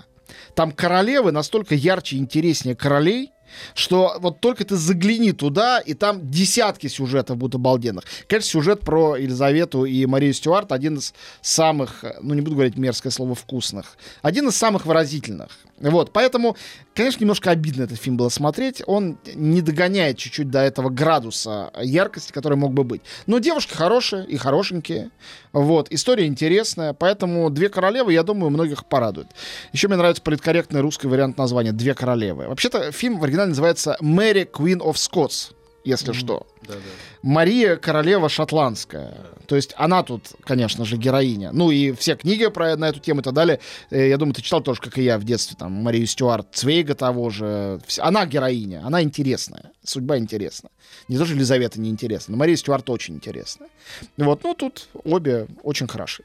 Там 0.55 0.71
королевы 0.71 1.31
настолько 1.31 1.75
ярче 1.75 2.15
и 2.15 2.19
интереснее 2.19 2.75
королей, 2.75 3.31
что 3.73 4.17
вот 4.19 4.39
только 4.39 4.65
ты 4.65 4.75
загляни 4.75 5.31
туда, 5.31 5.79
и 5.79 5.93
там 5.93 6.29
десятки 6.29 6.87
сюжетов 6.87 7.37
будут 7.37 7.55
обалденных. 7.55 8.03
Конечно, 8.27 8.49
сюжет 8.49 8.81
про 8.81 9.15
Елизавету 9.15 9.85
и 9.85 10.05
Марию 10.05 10.33
Стюарт 10.33 10.71
один 10.71 10.97
из 10.97 11.13
самых, 11.41 12.03
э, 12.03 12.15
ну 12.21 12.33
не 12.33 12.41
буду 12.41 12.55
говорить 12.55 12.77
мерзкое 12.77 13.11
слово, 13.11 13.35
вкусных, 13.35 13.97
один 14.21 14.47
из 14.47 14.55
самых 14.55 14.85
выразительных. 14.85 15.49
Вот, 15.83 16.11
поэтому, 16.13 16.55
конечно, 16.95 17.19
немножко 17.21 17.51
обидно 17.51 17.83
этот 17.83 17.99
фильм 17.99 18.15
было 18.15 18.29
смотреть. 18.29 18.81
Он 18.87 19.17
не 19.35 19.61
догоняет 19.61 20.17
чуть-чуть 20.17 20.49
до 20.49 20.59
этого 20.59 20.89
градуса 20.89 21.71
яркости, 21.81 22.31
который 22.31 22.57
мог 22.57 22.73
бы 22.73 22.83
быть. 22.83 23.01
Но 23.27 23.39
девушки 23.39 23.73
хорошие 23.73 24.25
и 24.25 24.37
хорошенькие. 24.37 25.11
Вот, 25.51 25.91
история 25.91 26.25
интересная, 26.25 26.93
поэтому 26.93 27.49
«Две 27.49 27.67
королевы», 27.69 28.13
я 28.13 28.23
думаю, 28.23 28.49
многих 28.49 28.85
порадует. 28.85 29.27
Еще 29.73 29.87
мне 29.89 29.97
нравится 29.97 30.23
политкорректный 30.23 30.81
русский 30.81 31.07
вариант 31.07 31.37
названия 31.37 31.73
«Две 31.73 31.93
королевы». 31.93 32.47
Вообще-то 32.47 32.91
фильм 32.91 33.19
в 33.19 33.23
оригинале 33.23 33.49
называется 33.49 33.97
«Мэри 33.99 34.49
Queen 34.51 34.79
of 34.79 34.93
Scots», 34.93 35.51
если 35.83 36.13
что. 36.13 36.47
Да, 36.61 36.75
да. 36.75 36.79
Мария 37.21 37.75
королева 37.75 38.29
шотландская. 38.29 39.17
То 39.47 39.55
есть 39.55 39.73
она 39.77 40.03
тут, 40.03 40.31
конечно 40.43 40.85
же, 40.85 40.97
героиня. 40.97 41.51
Ну 41.51 41.71
и 41.71 41.91
все 41.91 42.15
книги 42.15 42.47
про 42.47 42.75
на 42.77 42.89
эту 42.89 42.99
тему 42.99 43.19
и 43.19 43.23
так 43.23 43.33
далее. 43.33 43.59
Э, 43.89 44.07
Я 44.09 44.17
думаю, 44.17 44.33
ты 44.33 44.41
читал 44.41 44.61
тоже, 44.61 44.79
как 44.81 44.97
и 44.97 45.03
я 45.03 45.17
в 45.17 45.23
детстве, 45.23 45.55
там, 45.59 45.71
Марию 45.73 46.07
Стюарт, 46.07 46.47
Цвейга 46.53 46.95
того 46.95 47.29
же. 47.29 47.81
Она 47.99 48.25
героиня, 48.25 48.81
она 48.85 49.01
интересная. 49.03 49.71
Судьба 49.83 50.17
интересна. 50.17 50.69
Не 51.07 51.17
то, 51.17 51.25
что 51.25 51.33
Елизавета 51.33 51.79
не 51.79 51.89
интересна, 51.89 52.31
но 52.33 52.37
Мария 52.37 52.55
Стюарт 52.55 52.89
очень 52.89 53.15
интересная. 53.15 53.69
Вот, 54.17 54.43
ну 54.43 54.53
тут 54.53 54.87
обе 55.03 55.47
очень 55.63 55.87
хороши. 55.87 56.23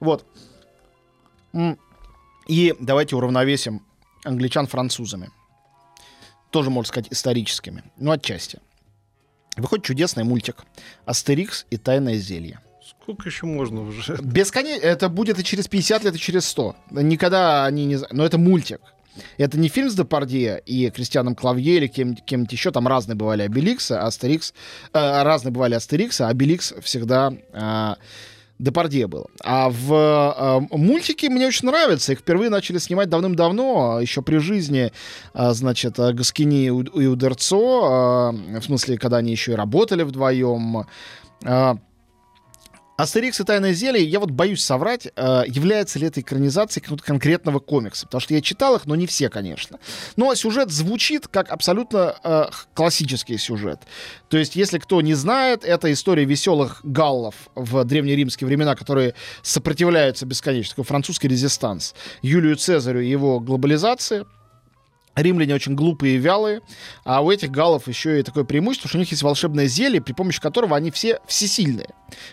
Вот. 0.00 0.24
И 2.46 2.74
давайте 2.80 3.16
уравновесим 3.16 3.82
англичан 4.24 4.66
французами. 4.66 5.30
Тоже, 6.54 6.70
можно 6.70 6.86
сказать, 6.88 7.08
историческими. 7.10 7.82
Ну, 7.96 8.12
отчасти. 8.12 8.60
Выходит 9.56 9.84
чудесный 9.84 10.22
мультик 10.22 10.64
«Астерикс 11.04 11.66
и 11.68 11.76
тайное 11.76 12.14
зелье». 12.18 12.60
Сколько 12.88 13.28
еще 13.28 13.46
можно 13.46 13.80
уже? 13.80 14.16
Бесконечно. 14.22 14.86
Это 14.86 15.08
будет 15.08 15.40
и 15.40 15.42
через 15.42 15.66
50 15.66 16.04
лет, 16.04 16.14
и 16.14 16.18
через 16.20 16.46
100. 16.46 16.76
Никогда 16.92 17.64
они 17.66 17.86
не... 17.86 17.98
Но 18.12 18.24
это 18.24 18.38
мультик. 18.38 18.80
Это 19.36 19.58
не 19.58 19.66
фильм 19.68 19.90
с 19.90 19.96
Депардье 19.96 20.62
и 20.64 20.88
Кристианом 20.90 21.34
Клавье 21.34 21.76
или 21.76 21.88
кем- 21.88 22.14
кем-нибудь 22.14 22.52
еще. 22.52 22.70
Там 22.70 22.86
разные 22.86 23.16
бывали 23.16 23.42
Обеликсы, 23.42 23.92
а 23.92 24.06
Астерикс... 24.06 24.54
э, 24.92 25.22
разные 25.24 25.50
бывали 25.50 25.74
Астериксы, 25.74 26.20
а 26.22 26.28
Обеликс 26.28 26.72
всегда... 26.82 27.32
э, 27.52 27.94
Депардье 28.58 29.06
был. 29.08 29.26
А 29.42 29.68
в 29.68 29.92
э, 30.70 30.76
мультике 30.76 31.28
мне 31.28 31.46
очень 31.48 31.66
нравится. 31.66 32.12
Их 32.12 32.20
впервые 32.20 32.50
начали 32.50 32.78
снимать 32.78 33.08
давным-давно, 33.08 34.00
еще 34.00 34.22
при 34.22 34.36
жизни, 34.38 34.92
э, 35.34 35.50
значит, 35.52 35.98
э, 35.98 36.12
Госинни 36.12 36.66
и 36.66 36.70
Удерзо, 36.70 38.32
э, 38.32 38.60
в 38.60 38.64
смысле, 38.64 38.96
когда 38.96 39.16
они 39.16 39.32
еще 39.32 39.52
и 39.52 39.56
работали 39.56 40.04
вдвоем. 40.04 40.86
Э, 41.44 41.74
Астерикс 42.96 43.40
и 43.40 43.44
Тайное 43.44 43.72
зелье, 43.72 44.04
я 44.04 44.20
вот 44.20 44.30
боюсь 44.30 44.62
соврать, 44.62 45.08
э, 45.16 45.42
является 45.48 45.98
ли 45.98 46.06
это 46.06 46.20
экранизацией 46.20 46.82
какого-то 46.82 47.04
конкретного 47.04 47.58
комикса. 47.58 48.06
Потому 48.06 48.20
что 48.20 48.34
я 48.34 48.40
читал 48.40 48.76
их, 48.76 48.86
но 48.86 48.94
не 48.94 49.08
все, 49.08 49.28
конечно. 49.28 49.80
Но 50.16 50.32
сюжет 50.36 50.70
звучит 50.70 51.26
как 51.26 51.50
абсолютно 51.50 52.16
э, 52.22 52.44
классический 52.72 53.36
сюжет. 53.36 53.80
То 54.28 54.38
есть, 54.38 54.54
если 54.54 54.78
кто 54.78 55.00
не 55.00 55.14
знает, 55.14 55.64
это 55.64 55.92
история 55.92 56.24
веселых 56.24 56.80
галлов 56.84 57.34
в 57.56 57.84
древнеримские 57.84 58.46
времена, 58.46 58.76
которые 58.76 59.14
сопротивляются 59.42 60.24
бесконечно. 60.24 60.70
Такой 60.70 60.84
французский 60.84 61.26
резистанс. 61.26 61.94
Юлию 62.22 62.54
Цезарю 62.56 63.00
и 63.00 63.10
его 63.10 63.40
глобализации. 63.40 64.24
Римляне 65.14 65.54
очень 65.54 65.74
глупые 65.74 66.16
и 66.16 66.18
вялые, 66.18 66.60
а 67.04 67.22
у 67.22 67.30
этих 67.30 67.50
галлов 67.50 67.88
еще 67.88 68.20
и 68.20 68.22
такое 68.22 68.44
преимущество, 68.44 68.88
что 68.88 68.98
у 68.98 69.00
них 69.00 69.10
есть 69.10 69.22
волшебное 69.22 69.66
зелье, 69.66 70.00
при 70.00 70.12
помощи 70.12 70.40
которого 70.40 70.76
они 70.76 70.90
все 70.90 71.20
всесильные. 71.26 71.88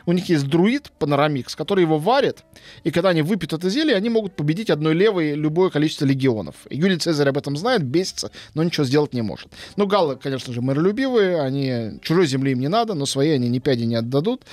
У 0.05 0.11
них 0.11 0.29
есть 0.29 0.47
друид 0.47 0.91
Панорамикс, 0.99 1.55
который 1.55 1.81
его 1.81 1.97
варит, 1.97 2.43
и 2.83 2.91
когда 2.91 3.09
они 3.09 3.21
выпьют 3.21 3.53
это 3.53 3.69
зелье, 3.69 3.95
они 3.95 4.09
могут 4.09 4.35
победить 4.35 4.69
одной 4.69 4.93
левой 4.93 5.33
любое 5.33 5.69
количество 5.69 6.05
легионов. 6.05 6.55
И 6.69 6.77
Юлий 6.77 6.97
Цезарь 6.97 7.29
об 7.29 7.37
этом 7.37 7.57
знает, 7.57 7.83
бесится, 7.83 8.31
но 8.53 8.63
ничего 8.63 8.85
сделать 8.85 9.13
не 9.13 9.21
может. 9.21 9.49
Ну, 9.75 9.87
галлы, 9.87 10.15
конечно 10.15 10.53
же, 10.53 10.61
миролюбивые, 10.61 11.41
они 11.41 11.99
чужой 12.01 12.27
земли 12.27 12.51
им 12.51 12.59
не 12.59 12.67
надо, 12.67 12.93
но 12.93 13.05
свои 13.05 13.31
они 13.31 13.49
ни 13.49 13.59
пяди 13.59 13.83
не 13.83 13.95
отдадут. 13.95 14.43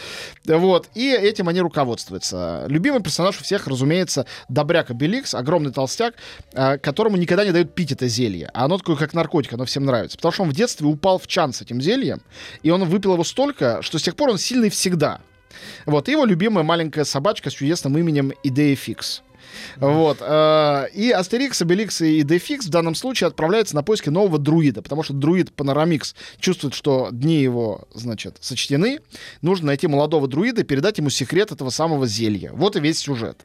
Вот, 0.47 0.89
и 0.95 1.11
этим 1.11 1.49
они 1.49 1.61
руководствуются. 1.61 2.65
Любимый 2.69 3.03
персонаж 3.03 3.41
у 3.41 3.45
всех, 3.45 3.67
разумеется, 3.67 4.27
Добряк 4.49 4.91
Обеликс, 4.91 5.35
огромный 5.35 5.73
толстяк, 5.73 6.15
э, 6.53 6.79
которому 6.79 7.17
никогда 7.17 7.45
не 7.45 7.53
дают 7.53 7.75
пить 7.75 7.93
это 7.93 8.09
зелье. 8.09 8.18
А 8.53 8.65
оно 8.65 8.79
такое, 8.79 8.97
как 8.97 9.15
наркотик, 9.15 9.53
оно 9.53 9.65
всем 9.65 9.85
нравится. 9.85 10.17
Потому 10.17 10.33
что 10.33 10.43
он 10.43 10.51
в 10.51 10.53
детстве 10.55 10.87
упал 10.87 11.19
в 11.19 11.27
чан 11.27 11.53
с 11.53 11.63
этим 11.63 11.81
зельем, 11.81 12.21
и 12.63 12.71
он 12.71 12.85
выпил 12.85 13.15
его 13.15 13.25
столько, 13.25 13.83
что 13.83 13.99
с 13.99 14.03
тех 14.03 14.17
пор 14.17 14.31
он 14.31 14.39
сильный 14.39 14.71
всегда. 14.71 15.21
Вот, 15.87 16.09
и 16.09 16.13
его 16.13 16.25
любимая 16.25 16.65
маленькая 16.65 17.05
собачка 17.05 17.51
с 17.51 17.55
чудесным 17.55 17.97
именем 17.99 18.33
Идефикс. 18.43 19.23
Вот. 19.77 20.19
э, 20.21 20.87
И 20.95 21.11
Астерикс, 21.11 21.61
Обеликс 21.63 22.01
и 22.01 22.23
Идефикс 22.23 22.67
в 22.67 22.71
данном 22.71 22.95
случае 22.95 23.29
отправляются 23.29 23.75
на 23.75 23.83
поиски 23.83 24.09
нового 24.09 24.39
друида, 24.39 24.83
потому 24.83 25.03
что 25.03 25.13
друид 25.15 25.53
Панорамикс 25.53 26.15
чувствует, 26.39 26.75
что 26.75 27.09
дни 27.13 27.41
его, 27.41 27.89
значит, 27.95 28.37
сочтены. 28.41 29.01
Нужно 29.43 29.69
найти 29.69 29.87
молодого 29.87 30.29
друида 30.29 30.63
и 30.63 30.65
передать 30.65 30.99
ему 30.99 31.11
секрет 31.11 31.53
этого 31.53 31.71
самого 31.71 32.07
зелья. 32.07 32.53
Вот 32.53 32.77
и 32.77 32.81
весь 32.81 32.99
сюжет. 32.99 33.43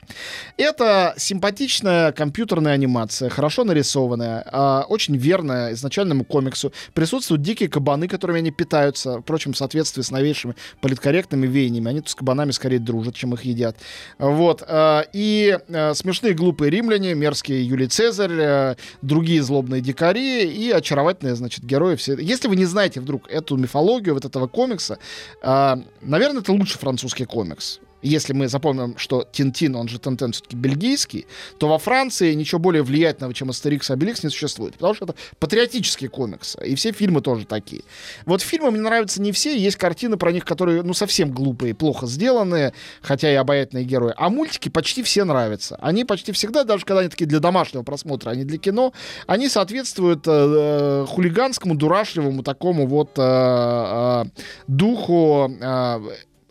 Это 0.58 1.14
симпатичная 1.18 2.12
компьютерная 2.12 2.74
анимация, 2.74 3.30
хорошо 3.30 3.64
нарисованная, 3.64 4.46
а, 4.52 4.86
очень 4.90 5.16
верная 5.18 5.74
изначальному 5.74 6.24
комиксу. 6.24 6.74
Присутствуют 6.94 7.42
дикие 7.42 7.70
кабаны, 7.70 8.08
которыми 8.08 8.40
они 8.40 8.52
питаются, 8.52 9.22
впрочем, 9.22 9.54
в 9.54 9.58
соответствии 9.58 10.02
с 10.02 10.12
новейшими 10.12 10.56
политкорректными 10.82 11.48
веяниями. 11.48 11.90
Они 11.90 12.02
с 12.06 12.16
кабанами 12.16 12.52
скорее 12.52 12.80
дружат, 12.80 13.16
чем 13.16 13.34
их 13.34 13.44
едят. 13.44 13.78
Вот. 14.20 14.64
а, 14.68 15.06
И 15.14 15.58
а, 15.70 15.94
смешные 16.04 16.34
глупые 16.34 16.70
римляне, 16.70 17.14
мерзкий 17.16 17.62
Юлий 17.62 17.88
Цезарь, 17.88 18.32
а, 18.40 18.76
другие 19.02 19.42
злобные 19.42 19.82
дикари 19.82 20.46
и 20.46 20.70
очаровательные, 20.70 21.36
значит, 21.36 21.64
герои. 21.64 21.96
Все. 21.96 22.18
Если 22.18 22.50
вы 22.50 22.58
не 22.58 22.66
знаете 22.66 23.00
вдруг 23.00 23.30
эту 23.30 23.56
мифологию 23.56 24.14
вот 24.14 24.26
этого 24.26 24.48
комикса, 24.48 25.00
а, 25.42 25.80
наверное, 26.02 26.42
это 26.42 26.52
лучший 26.52 26.78
французский 26.78 27.26
комикс 27.26 27.80
если 28.04 28.34
мы 28.34 28.48
запомним, 28.48 28.98
что 28.98 29.28
Тинтин, 29.32 29.76
он 29.76 29.88
же 29.88 30.00
Тентен, 30.00 30.34
все-таки 30.34 30.56
бельгийский, 30.56 31.26
то 31.58 31.68
во 31.68 31.78
Франции 31.78 32.34
ничего 32.34 32.60
более 32.60 32.84
влиятельного, 32.84 33.34
чем 33.34 33.50
Астерикс 33.50 33.90
и 33.90 33.94
Обеликс, 33.94 34.24
не 34.24 34.30
существует. 34.30 34.74
Потому 34.74 34.94
что 34.94 35.06
это 35.06 35.16
патриотические 35.40 36.10
комиксы. 36.10 36.60
И 36.66 36.76
все 36.76 36.92
фильмы 36.92 37.22
тоже 37.22 37.46
такие. 37.46 37.84
Вот 38.26 38.42
фильмы 38.42 38.72
мне 38.72 38.82
нравятся 38.82 39.22
не 39.22 39.32
все. 39.32 39.58
Есть 39.58 39.78
картины 39.78 40.18
про 40.18 40.32
них, 40.32 40.46
которые, 40.46 40.84
ну, 40.84 40.94
совсем 40.94 41.32
глупые, 41.32 41.74
плохо 41.74 42.06
сделанные, 42.06 42.74
хотя 43.02 43.32
и 43.32 43.36
обаятельные 43.36 43.86
герои. 43.86 44.14
А 44.18 44.30
мультики 44.30 44.70
почти 44.70 45.04
все 45.04 45.24
нравятся. 45.24 45.78
Они 45.82 46.04
почти 46.06 46.32
всегда, 46.32 46.64
даже 46.64 46.86
когда 46.86 47.02
они 47.02 47.10
такие 47.10 47.26
для 47.26 47.40
домашнего 47.40 47.84
просмотра, 47.84 48.32
а 48.32 48.36
не 48.36 48.44
для 48.44 48.58
кино, 48.58 48.94
они 49.28 49.50
соответствуют 49.50 50.24
э, 50.28 51.06
хулиганскому, 51.08 51.76
дурашливому 51.76 52.44
такому 52.44 52.88
вот 52.88 53.12
э, 53.18 53.22
э, 53.22 54.26
духу 54.68 55.52
э, 55.60 56.00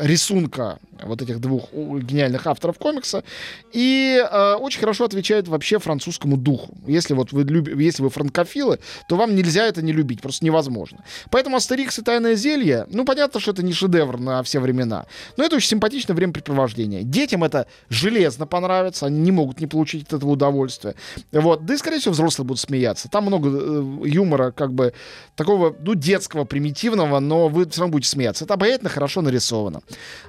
рисунка 0.03 0.79
вот 1.03 1.23
этих 1.23 1.41
двух 1.41 1.73
гениальных 1.73 2.47
авторов 2.47 2.79
комикса 2.79 3.25
и 3.73 4.23
э, 4.23 4.55
очень 4.55 4.81
хорошо 4.81 5.05
отвечает 5.05 5.49
вообще 5.49 5.79
французскому 5.79 6.37
духу. 6.37 6.75
Если 6.87 7.15
вот 7.15 7.33
вы 7.33 7.43
люб... 7.45 7.69
если 7.69 8.03
вы 8.03 8.11
франкофилы, 8.11 8.79
то 9.09 9.17
вам 9.17 9.35
нельзя 9.35 9.67
это 9.67 9.83
не 9.83 9.93
любить, 9.93 10.21
просто 10.21 10.45
невозможно. 10.45 11.05
Поэтому 11.31 11.57
Астерикс 11.57 11.99
и 11.99 12.03
Тайное 12.03 12.35
зелье, 12.35 12.87
ну 12.91 13.05
понятно, 13.05 13.41
что 13.41 13.53
это 13.53 13.63
не 13.63 13.73
шедевр 13.73 14.19
на 14.19 14.43
все 14.43 14.61
времена, 14.61 15.07
но 15.37 15.45
это 15.45 15.57
очень 15.57 15.69
симпатичное 15.69 16.15
времяпрепровождение. 16.15 17.03
Детям 17.03 17.45
это 17.45 17.67
железно 17.89 18.47
понравится, 18.47 19.07
они 19.07 19.21
не 19.21 19.33
могут 19.33 19.61
не 19.61 19.67
получить 19.67 20.05
от 20.05 20.15
этого 20.15 20.31
удовольствия. 20.31 20.95
Вот, 21.33 21.65
да 21.65 21.75
и 21.75 21.77
скорее 21.77 21.99
всего 21.99 22.13
взрослые 22.13 22.47
будут 22.47 22.61
смеяться. 22.61 23.09
Там 23.09 23.25
много 23.25 23.51
э, 23.51 24.09
юмора, 24.09 24.51
как 24.53 24.73
бы 24.73 24.93
такого, 25.37 25.75
ну 25.81 25.95
детского, 25.95 26.45
примитивного, 26.45 27.21
но 27.21 27.49
вы 27.49 27.69
все 27.69 27.81
равно 27.81 27.93
будете 27.93 28.11
смеяться. 28.11 28.45
Это 28.45 28.55
обаятельно 28.55 28.91
хорошо 28.91 29.23
нарисовано. 29.23 29.83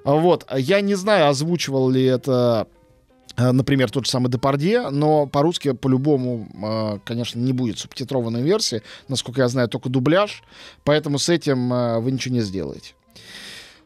Вот. 0.03 0.45
Я 0.55 0.81
не 0.81 0.95
знаю, 0.95 1.27
озвучивал 1.27 1.89
ли 1.89 2.03
это 2.03 2.67
э, 3.37 3.51
например, 3.51 3.89
тот 3.89 4.05
же 4.05 4.11
самый 4.11 4.29
Депардье, 4.29 4.89
но 4.89 5.25
по-русски 5.25 5.73
по-любому, 5.73 6.47
э, 6.53 6.99
конечно, 7.05 7.39
не 7.39 7.53
будет 7.53 7.79
субтитрованной 7.79 8.41
версии. 8.41 8.81
Насколько 9.07 9.41
я 9.41 9.47
знаю, 9.47 9.67
только 9.67 9.89
дубляж. 9.89 10.43
Поэтому 10.83 11.19
с 11.19 11.29
этим 11.29 11.73
э, 11.73 11.99
вы 11.99 12.11
ничего 12.11 12.35
не 12.35 12.41
сделаете. 12.41 12.93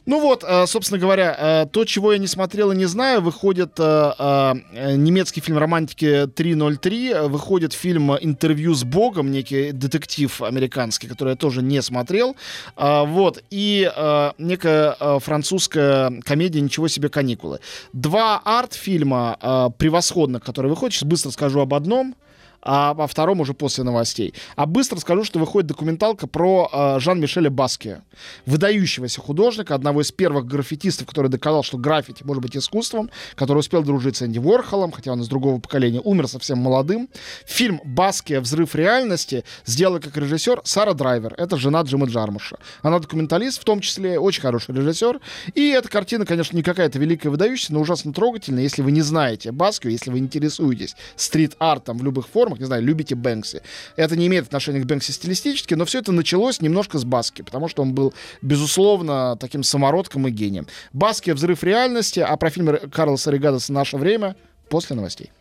Ну 0.08 0.22
вот, 0.22 0.46
э, 0.48 0.66
собственно 0.68 1.00
говоря, 1.00 1.36
э, 1.38 1.66
то, 1.70 1.84
чего 1.84 2.14
я 2.14 2.18
не 2.18 2.28
смотрел 2.28 2.72
и 2.72 2.78
не 2.78 2.86
знаю, 2.86 3.20
выходит 3.22 3.74
э, 3.78 4.54
немецкий 4.96 5.42
фильм 5.42 5.58
романтики 5.58 6.28
303, 6.34 7.10
э, 7.10 7.28
выходит 7.28 7.74
фильм 7.74 8.14
«Интервью 8.14 8.74
с 8.74 8.86
Богом», 8.86 9.30
некий 9.32 9.74
детектив 9.74 10.42
американский, 10.42 11.08
который 11.10 11.32
я 11.32 11.36
тоже 11.36 11.62
не 11.62 11.82
смотрел, 11.82 12.38
вот, 12.78 13.44
и 13.50 13.92
некая 14.38 14.96
французская 15.20 16.22
комедия 16.22 16.62
«Ничего 16.62 16.88
себе 16.88 17.10
каникулы». 17.10 17.60
Два 17.92 18.42
арт-фильма 18.46 19.74
превосходных, 19.78 20.42
которые 20.42 20.70
выходят, 20.70 20.94
сейчас 20.94 21.04
быстро 21.04 21.32
скажу 21.32 21.60
об 21.60 21.74
одном, 21.74 22.16
а 22.62 22.94
во 22.94 23.08
втором 23.08 23.40
уже 23.42 23.54
после 23.54 23.84
новостей. 23.84 24.34
А 24.56 24.66
быстро 24.66 25.00
скажу, 25.00 25.24
что 25.24 25.40
выходит 25.40 25.68
документалка 25.68 26.28
про 26.28 26.70
э, 26.72 27.00
Жан-Мишеля 27.00 27.50
Баске, 27.50 28.02
выдающегося 28.46 29.22
художника, 29.22 29.76
одного 29.76 30.02
из 30.02 30.12
первых 30.12 30.46
граффитистов, 30.46 31.08
который 31.08 31.30
доказал, 31.30 31.64
что 31.64 31.78
граффити 31.78 32.24
может 32.24 32.42
быть 32.42 32.58
искусством, 32.58 33.10
который 33.36 33.60
успел 33.60 33.84
дружить 33.84 34.18
с 34.18 34.24
Энди 34.24 34.40
Уорхолом, 34.40 34.92
хотя 34.92 35.12
он 35.12 35.22
из 35.22 35.28
другого 35.28 35.60
поколения, 35.60 36.02
умер 36.02 36.28
совсем 36.28 36.58
молодым. 36.60 37.10
Фильм 37.46 37.82
«Баске. 37.84 38.40
Взрыв 38.40 38.76
реальности» 38.76 39.44
сделала 39.66 40.00
как 40.00 40.18
режиссер 40.18 40.62
Сара 40.64 40.94
Драйвер. 40.94 41.34
Это 41.38 41.58
жена 41.58 41.82
Джима 41.82 42.08
Джармуша. 42.08 42.58
Она 42.82 43.00
документалист, 43.00 43.62
в 43.62 43.64
том 43.64 43.80
числе 43.80 44.20
очень 44.20 44.42
хороший 44.42 44.76
режиссер. 44.76 45.20
И 45.54 45.70
эта 45.70 45.90
картина, 45.90 46.26
конечно, 46.26 46.56
не 46.56 46.64
какая-то 46.64 47.00
великая 47.00 47.30
выдающаяся, 47.30 47.74
но 47.74 47.82
ужасно 47.82 48.14
трогательная. 48.14 48.64
Если 48.64 48.82
вы 48.82 48.92
не 48.92 49.02
знаете 49.02 49.52
Баскию, 49.52 49.92
если 49.92 50.12
вы 50.12 50.20
интересуетесь 50.20 50.96
стрит-артом 51.16 51.98
в 51.98 52.04
любых 52.04 52.28
формах, 52.28 52.47
не 52.56 52.66
знаю, 52.66 52.84
любите 52.84 53.16
Бэнкси. 53.16 53.62
Это 53.96 54.16
не 54.16 54.28
имеет 54.28 54.46
отношения 54.46 54.80
к 54.80 54.86
Бэнкси 54.86 55.12
стилистически, 55.12 55.74
но 55.74 55.86
все 55.86 56.00
это 56.00 56.12
началось 56.12 56.62
немножко 56.62 56.98
с 56.98 57.04
Баски, 57.04 57.42
потому 57.42 57.68
что 57.68 57.82
он 57.82 57.94
был, 57.94 58.14
безусловно, 58.42 59.38
таким 59.40 59.64
самородком 59.64 60.28
и 60.28 60.32
гением. 60.32 60.68
Баски 60.94 61.32
«Взрыв 61.32 61.64
реальности», 61.64 62.20
а 62.20 62.36
про 62.38 62.50
фильм 62.50 62.78
Карлоса 62.92 63.32
Регадоса 63.32 63.74
«Наше 63.74 63.98
время» 63.98 64.36
после 64.70 64.96
новостей. 64.96 65.32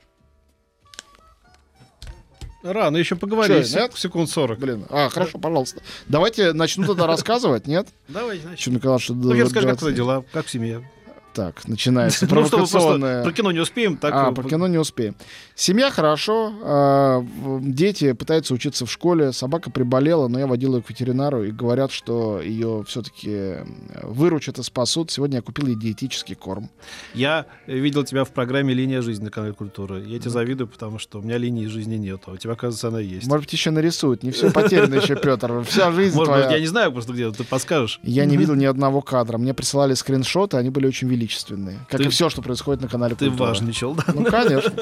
Рано 2.63 2.97
еще 2.97 3.17
поговорить. 3.17 3.71
Чё, 3.71 3.81
нет? 3.81 3.93
Секунд 3.95 4.29
40. 4.29 4.59
Блин, 4.59 4.87
а, 4.91 5.09
хорошо, 5.09 5.39
пожалуйста. 5.39 5.81
Давайте 6.09 6.53
начну 6.53 6.85
тогда 6.87 7.07
рассказывать, 7.07 7.67
нет? 7.67 7.87
Давай, 8.09 8.41
значит. 8.41 8.61
Что, 8.61 8.71
Николай, 8.73 8.99
что 8.99 9.15
Ну, 9.15 9.35
я 9.35 9.45
расскажу, 9.45 9.69
как 9.69 9.95
дела, 9.95 10.25
как 10.33 10.47
в 10.47 10.51
семье. 10.51 10.89
Так, 11.37 11.69
начинается 11.69 12.25
Ну, 12.31 12.31
провокационная... 12.31 13.23
про 13.23 13.31
кино 13.31 13.53
не 13.53 13.61
успеем, 13.61 13.99
так... 13.99 14.15
а, 14.15 14.31
э, 14.31 14.35
про 14.35 14.43
кино 14.49 14.67
не 14.69 14.79
успеем. 14.79 15.15
Семья 15.55 15.91
хорошо, 15.91 16.51
а, 16.63 17.23
дети 17.61 18.13
пытаются 18.13 18.55
учиться 18.55 18.87
в 18.87 18.91
школе, 18.91 19.33
собака 19.33 19.71
приболела, 19.71 20.29
но 20.29 20.39
я 20.39 20.47
водил 20.47 20.77
ее 20.77 20.83
к 20.83 20.89
ветеринару, 20.89 21.45
и 21.45 21.51
говорят, 21.51 21.93
что 21.93 22.41
ее 22.41 22.85
все-таки 22.89 23.57
выручат 24.03 24.59
и 24.59 24.63
спасут. 24.63 25.11
Сегодня 25.11 25.37
я 25.37 25.43
купил 25.43 25.67
ей 25.67 25.77
диетический 25.77 26.37
корм. 26.37 26.71
Я 27.13 27.45
видел 27.67 28.03
тебя 28.05 28.25
в 28.25 28.31
программе 28.31 28.73
«Линия 28.73 29.03
жизни» 29.03 29.25
на 29.25 29.31
канале 29.31 29.53
Культура. 29.53 30.01
Я 30.01 30.19
тебе 30.19 30.31
завидую, 30.31 30.69
потому 30.69 30.99
что 30.99 31.19
у 31.19 31.23
меня 31.23 31.37
линии 31.37 31.67
жизни 31.67 31.97
нет, 31.97 32.23
а 32.25 32.31
у 32.31 32.37
тебя, 32.39 32.55
оказывается, 32.55 32.89
она 32.89 33.01
есть. 33.01 33.27
Может 33.27 33.45
быть, 33.45 33.53
еще 33.53 33.71
нарисуют. 33.73 34.23
Не 34.23 34.31
все 34.31 34.51
потеряно 34.51 34.95
еще, 34.95 35.17
Петр. 35.17 35.65
Вся 35.65 35.93
жизнь 35.93 36.17
Может 36.17 36.33
твоя. 36.33 36.45
быть, 36.45 36.55
я 36.55 36.61
не 36.61 36.67
знаю 36.67 36.93
просто 36.93 37.13
где, 37.13 37.31
ты 37.31 37.45
подскажешь. 37.45 38.01
Я 38.03 38.25
не 38.25 38.39
видел 38.39 38.55
ни 38.55 38.65
одного 38.65 39.03
кадра. 39.03 39.37
Мне 39.37 39.53
присылали 39.53 39.93
скриншоты, 39.93 40.57
они 40.57 40.71
были 40.71 40.87
очень 40.87 41.09
величественные. 41.27 41.81
Как 41.89 42.01
Ты- 42.01 42.07
и 42.07 42.09
все, 42.09 42.29
что 42.31 42.43
происходит 42.43 42.83
на 42.83 42.89
канале 42.89 43.15
Ты 43.15 43.27
Культура. 43.29 43.49
важничал, 43.49 43.95
да? 43.95 44.05
Ну, 44.15 44.25
конечно. 44.25 44.73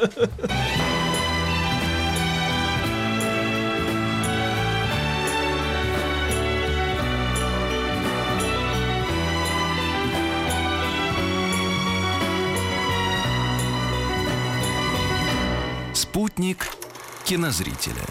Спутник 15.93 16.69
кинозрителя. 17.25 18.05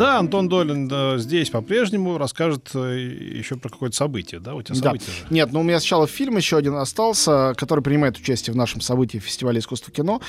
Да, 0.00 0.18
Антон 0.18 0.48
Долин 0.48 0.88
да, 0.88 1.18
здесь 1.18 1.50
по-прежнему 1.50 2.16
расскажет 2.16 2.70
э, 2.72 3.36
еще 3.36 3.56
про 3.56 3.68
какое-то 3.68 3.94
событие, 3.94 4.40
да? 4.40 4.54
У 4.54 4.62
тебя 4.62 4.74
Да. 4.76 4.84
событие 4.84 5.10
же. 5.10 5.26
Нет, 5.28 5.52
ну 5.52 5.60
у 5.60 5.62
меня 5.62 5.78
сначала 5.78 6.06
фильм 6.06 6.38
еще 6.38 6.56
один 6.56 6.74
остался, 6.76 7.52
который 7.58 7.84
принимает 7.84 8.16
участие 8.16 8.54
в 8.54 8.56
нашем 8.56 8.80
событии 8.80 9.18
фестиваля 9.18 9.58
искусства 9.58 9.92
кино, 9.92 10.22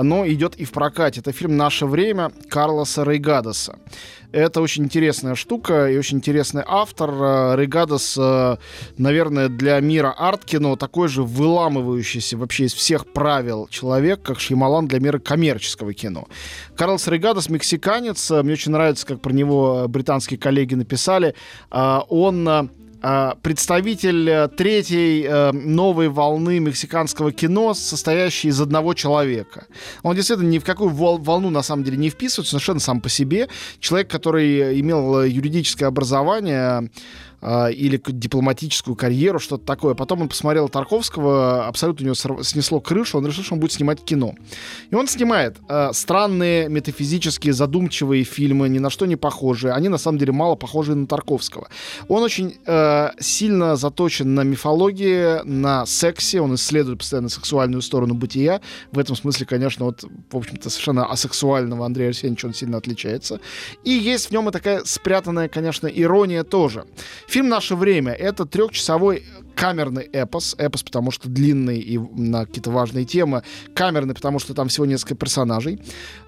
но 0.00 0.24
идет 0.28 0.54
и 0.54 0.64
в 0.64 0.70
прокате. 0.70 1.18
Это 1.22 1.32
фильм 1.32 1.56
«Наше 1.56 1.86
время» 1.86 2.30
Карлоса 2.48 3.02
Рейгадоса. 3.02 3.80
Это 4.30 4.60
очень 4.60 4.84
интересная 4.84 5.34
штука 5.34 5.88
и 5.90 5.96
очень 5.96 6.18
интересный 6.18 6.62
автор. 6.64 7.10
Э, 7.10 7.56
Рейгадос, 7.56 8.16
э, 8.18 8.56
наверное, 8.96 9.48
для 9.48 9.80
мира 9.80 10.14
арт-кино 10.16 10.76
такой 10.76 11.08
же 11.08 11.22
выламывающийся 11.24 12.36
вообще 12.36 12.66
из 12.66 12.74
всех 12.74 13.12
правил 13.12 13.66
человек, 13.70 14.22
как 14.22 14.38
Шьямалан 14.38 14.86
для 14.86 15.00
мира 15.00 15.18
коммерческого 15.18 15.94
кино. 15.94 16.28
Карлос 16.76 17.08
Рейгадос 17.08 17.48
мексиканец. 17.48 18.30
Мне 18.30 18.52
очень 18.52 18.72
нравится, 18.72 19.06
как 19.06 19.15
про 19.16 19.32
него 19.32 19.84
э, 19.84 19.88
британские 19.88 20.38
коллеги 20.38 20.74
написали. 20.74 21.34
А, 21.70 22.04
Он 22.08 22.48
э, 23.02 23.32
представитель 23.42 24.28
э, 24.28 24.48
третьей 24.48 25.24
э, 25.28 25.52
новой 25.52 26.08
волны 26.08 26.58
мексиканского 26.58 27.32
кино, 27.32 27.74
состоящей 27.74 28.48
из 28.48 28.60
одного 28.60 28.94
человека. 28.94 29.66
Он 30.02 30.14
действительно 30.14 30.48
ни 30.48 30.58
в 30.58 30.64
какую 30.64 30.90
вол- 30.90 31.18
волну 31.18 31.50
на 31.50 31.62
самом 31.62 31.84
деле 31.84 31.96
не 31.96 32.10
вписывается, 32.10 32.50
совершенно 32.50 32.80
сам 32.80 33.00
по 33.00 33.08
себе. 33.08 33.48
Человек, 33.80 34.10
который 34.10 34.80
имел 34.80 35.20
э, 35.20 35.28
юридическое 35.28 35.88
образование, 35.88 36.90
э, 37.46 37.72
или 37.72 38.00
дипломатическую 38.04 38.96
карьеру, 38.96 39.38
что-то 39.38 39.64
такое. 39.64 39.94
Потом 39.94 40.22
он 40.22 40.28
посмотрел 40.28 40.68
Тарковского, 40.68 41.66
абсолютно 41.66 42.02
у 42.02 42.06
него 42.06 42.42
снесло 42.42 42.80
крышу, 42.80 43.18
он 43.18 43.26
решил, 43.26 43.44
что 43.44 43.54
он 43.54 43.60
будет 43.60 43.72
снимать 43.72 44.04
кино. 44.04 44.34
И 44.90 44.94
он 44.94 45.06
снимает 45.06 45.56
э, 45.68 45.90
странные, 45.92 46.68
метафизические, 46.68 47.52
задумчивые 47.52 48.24
фильмы, 48.24 48.68
ни 48.68 48.78
на 48.78 48.90
что 48.90 49.06
не 49.06 49.16
похожие. 49.16 49.72
Они, 49.72 49.88
на 49.88 49.98
самом 49.98 50.18
деле, 50.18 50.32
мало 50.32 50.56
похожи 50.56 50.94
на 50.94 51.06
Тарковского. 51.06 51.68
Он 52.08 52.22
очень 52.22 52.56
э, 52.66 53.10
сильно 53.20 53.76
заточен 53.76 54.34
на 54.34 54.42
мифологии, 54.42 55.42
на 55.44 55.86
сексе, 55.86 56.40
он 56.40 56.54
исследует 56.56 56.98
постоянно 56.98 57.28
сексуальную 57.28 57.82
сторону 57.82 58.14
бытия. 58.14 58.60
В 58.90 58.98
этом 58.98 59.14
смысле, 59.14 59.46
конечно, 59.46 59.84
вот, 59.84 60.04
в 60.30 60.36
общем-то, 60.36 60.68
совершенно 60.68 61.06
асексуального 61.06 61.86
Андрея 61.86 62.08
Арсеньевича 62.08 62.46
он 62.46 62.54
сильно 62.54 62.78
отличается. 62.78 63.40
И 63.84 63.90
есть 63.90 64.28
в 64.28 64.30
нем 64.32 64.48
и 64.48 64.52
такая 64.52 64.82
спрятанная, 64.84 65.48
конечно, 65.48 65.86
ирония 65.86 66.42
тоже. 66.42 66.84
Фильм 67.36 67.50
«Наше 67.50 67.76
время»— 67.76 68.12
это 68.14 68.46
трехчасовой 68.46 69.22
камерный 69.54 70.04
эпос. 70.04 70.54
Эпос, 70.56 70.82
потому 70.82 71.10
что 71.10 71.28
длинный 71.28 71.78
и 71.80 71.98
на 71.98 72.46
какие-то 72.46 72.70
важные 72.70 73.04
темы. 73.04 73.42
Камерный, 73.74 74.14
потому 74.14 74.38
что 74.38 74.54
там 74.54 74.68
всего 74.68 74.86
несколько 74.86 75.16
персонажей. 75.16 75.78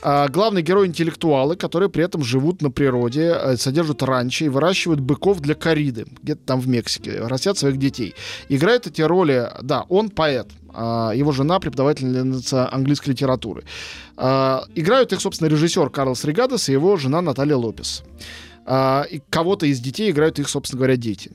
А, 0.03 0.29
главный 0.29 0.61
герой— 0.61 0.87
интеллектуалы, 0.89 1.57
которые 1.57 1.89
при 1.89 2.05
этом 2.05 2.23
живут 2.23 2.61
на 2.61 2.71
природе, 2.71 3.35
э, 3.35 3.57
содержат 3.57 4.03
ранчо 4.03 4.45
и 4.45 4.49
выращивают 4.51 5.01
быков 5.01 5.41
для 5.41 5.55
кориды. 5.55 6.05
Где-то 6.23 6.43
там 6.45 6.61
в 6.61 6.69
Мексике. 6.69 7.21
Растят 7.21 7.57
своих 7.57 7.79
детей. 7.79 8.15
Играют 8.51 8.87
эти 8.87 9.01
роли... 9.01 9.51
Да, 9.63 9.87
он 9.89 10.11
поэт. 10.11 10.49
А, 10.75 11.13
его 11.13 11.33
жена 11.33 11.59
преподавательница 11.59 12.71
английской 12.71 13.11
литературы. 13.11 13.65
А, 14.19 14.65
играют 14.75 15.15
их, 15.15 15.23
собственно, 15.23 15.49
режиссер 15.49 15.89
Карлос 15.89 16.25
Ригадос 16.25 16.69
и 16.69 16.73
его 16.73 16.99
жена 16.99 17.23
Наталья 17.23 17.57
Лопес. 17.57 18.05
А, 18.71 19.07
и 19.11 19.23
кого-то 19.31 19.65
из 19.65 19.81
детей 19.81 20.11
играют 20.11 20.39
их, 20.39 20.47
собственно 20.47 20.79
говоря, 20.79 20.97
дети. 20.97 21.33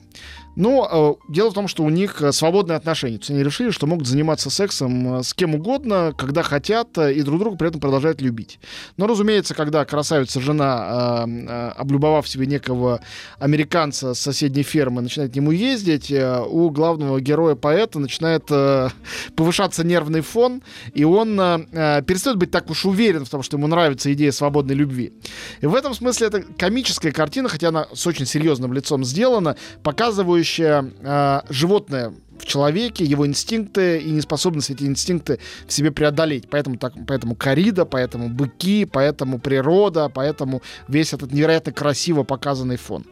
Но 0.56 1.18
э, 1.28 1.32
дело 1.32 1.50
в 1.50 1.54
том, 1.54 1.68
что 1.68 1.82
у 1.82 1.90
них 1.90 2.22
э, 2.22 2.32
свободные 2.32 2.76
отношения. 2.76 3.16
То 3.16 3.22
есть 3.22 3.30
они 3.30 3.42
решили, 3.42 3.70
что 3.70 3.86
могут 3.86 4.06
заниматься 4.06 4.50
сексом 4.50 5.18
э, 5.18 5.22
с 5.22 5.34
кем 5.34 5.54
угодно, 5.54 6.14
когда 6.16 6.42
хотят, 6.42 6.96
э, 6.98 7.14
и 7.14 7.22
друг 7.22 7.40
друга 7.40 7.56
при 7.56 7.68
этом 7.68 7.80
продолжают 7.80 8.20
любить. 8.20 8.58
Но, 8.96 9.06
разумеется, 9.06 9.54
когда 9.54 9.84
красавица 9.84 10.40
жена, 10.40 11.24
э, 11.26 11.68
облюбовав 11.76 12.28
себе 12.28 12.46
некого 12.46 13.00
американца 13.38 14.14
с 14.14 14.20
соседней 14.20 14.62
фермы, 14.62 15.02
начинает 15.02 15.32
к 15.32 15.36
нему 15.36 15.50
ездить, 15.50 16.10
э, 16.10 16.40
у 16.46 16.70
главного 16.70 17.20
героя 17.20 17.56
поэта 17.56 17.98
начинает 17.98 18.44
э, 18.50 18.90
повышаться 19.36 19.84
нервный 19.84 20.20
фон, 20.20 20.62
и 20.94 21.04
он 21.04 21.38
э, 21.40 22.02
перестает 22.06 22.38
быть 22.38 22.50
так 22.50 22.70
уж 22.70 22.86
уверен 22.86 23.24
в 23.24 23.28
том, 23.28 23.42
что 23.42 23.56
ему 23.56 23.66
нравится 23.66 24.12
идея 24.12 24.32
свободной 24.32 24.74
любви. 24.74 25.12
И 25.60 25.66
в 25.66 25.74
этом 25.74 25.94
смысле 25.94 26.28
это 26.28 26.42
комическая 26.56 27.12
картина, 27.12 27.48
хотя 27.48 27.68
она 27.68 27.88
с 27.92 28.06
очень 28.06 28.26
серьезным 28.26 28.72
лицом 28.72 29.04
сделана, 29.04 29.56
показывающая 29.82 30.43
описывающая 30.44 30.92
э, 31.02 31.40
животное 31.48 32.12
в 32.38 32.46
человеке, 32.46 33.04
его 33.04 33.26
инстинкты 33.26 33.98
и 33.98 34.10
неспособность 34.10 34.70
эти 34.70 34.84
инстинкты 34.84 35.38
в 35.66 35.72
себе 35.72 35.90
преодолеть. 35.90 36.48
Поэтому, 36.50 36.76
так, 36.76 36.92
поэтому 37.06 37.34
корида, 37.34 37.84
поэтому 37.84 38.28
быки, 38.28 38.84
поэтому 38.84 39.38
природа, 39.38 40.10
поэтому 40.12 40.62
весь 40.88 41.12
этот 41.12 41.32
невероятно 41.32 41.72
красиво 41.72 42.24
показанный 42.24 42.76
фон. 42.76 43.04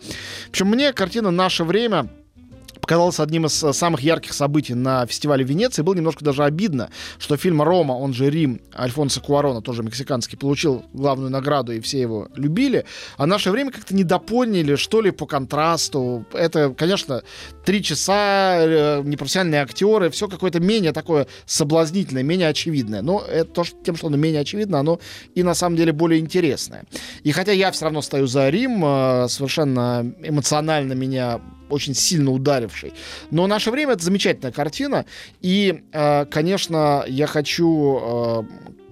Общем, 0.50 0.66
мне 0.68 0.92
картина 0.92 1.30
«Наше 1.30 1.64
время» 1.64 2.08
показалось 2.80 3.20
одним 3.20 3.46
из 3.46 3.62
э, 3.62 3.72
самых 3.72 4.00
ярких 4.00 4.32
событий 4.32 4.74
на 4.74 5.06
фестивале 5.06 5.44
Венеции. 5.44 5.82
Было 5.82 5.94
немножко 5.94 6.24
даже 6.24 6.44
обидно, 6.44 6.90
что 7.18 7.36
фильм 7.36 7.62
«Рома», 7.62 7.92
он 7.92 8.12
же 8.12 8.30
«Рим» 8.30 8.60
Альфонсо 8.76 9.20
Куарона, 9.20 9.62
тоже 9.62 9.82
мексиканский, 9.82 10.36
получил 10.36 10.84
главную 10.92 11.30
награду, 11.30 11.72
и 11.72 11.80
все 11.80 12.00
его 12.00 12.28
любили. 12.34 12.84
А 13.16 13.26
наше 13.26 13.50
время 13.50 13.70
как-то 13.70 13.94
недопоняли, 13.94 14.76
что 14.76 15.00
ли, 15.00 15.10
по 15.10 15.26
контрасту. 15.26 16.26
Это, 16.32 16.70
конечно, 16.70 17.22
три 17.64 17.82
часа, 17.82 18.56
э, 18.58 19.02
непрофессиональные 19.04 19.62
актеры, 19.62 20.10
все 20.10 20.28
какое-то 20.28 20.60
менее 20.60 20.92
такое 20.92 21.26
соблазнительное, 21.46 22.22
менее 22.22 22.48
очевидное. 22.48 23.02
Но 23.02 23.20
это 23.20 23.50
то, 23.50 23.64
что, 23.64 23.76
тем, 23.84 23.96
что 23.96 24.08
оно 24.08 24.16
менее 24.16 24.40
очевидно, 24.40 24.80
оно 24.80 24.98
и 25.34 25.42
на 25.42 25.54
самом 25.54 25.76
деле 25.76 25.92
более 25.92 26.20
интересное. 26.20 26.84
И 27.22 27.32
хотя 27.32 27.52
я 27.52 27.70
все 27.70 27.84
равно 27.84 28.02
стою 28.02 28.26
за 28.26 28.48
Рим, 28.48 28.84
э, 28.84 29.26
совершенно 29.28 30.12
эмоционально 30.22 30.94
меня 30.94 31.40
очень 31.72 31.94
сильно 31.94 32.30
ударивший. 32.30 32.92
Но 33.30 33.46
«Наше 33.46 33.70
время»— 33.70 33.92
это 33.94 34.04
замечательная 34.04 34.52
картина. 34.52 35.04
И, 35.40 35.82
э, 35.92 36.26
конечно, 36.26 37.04
я 37.08 37.26
хочу 37.26 37.98
э, 38.02 38.42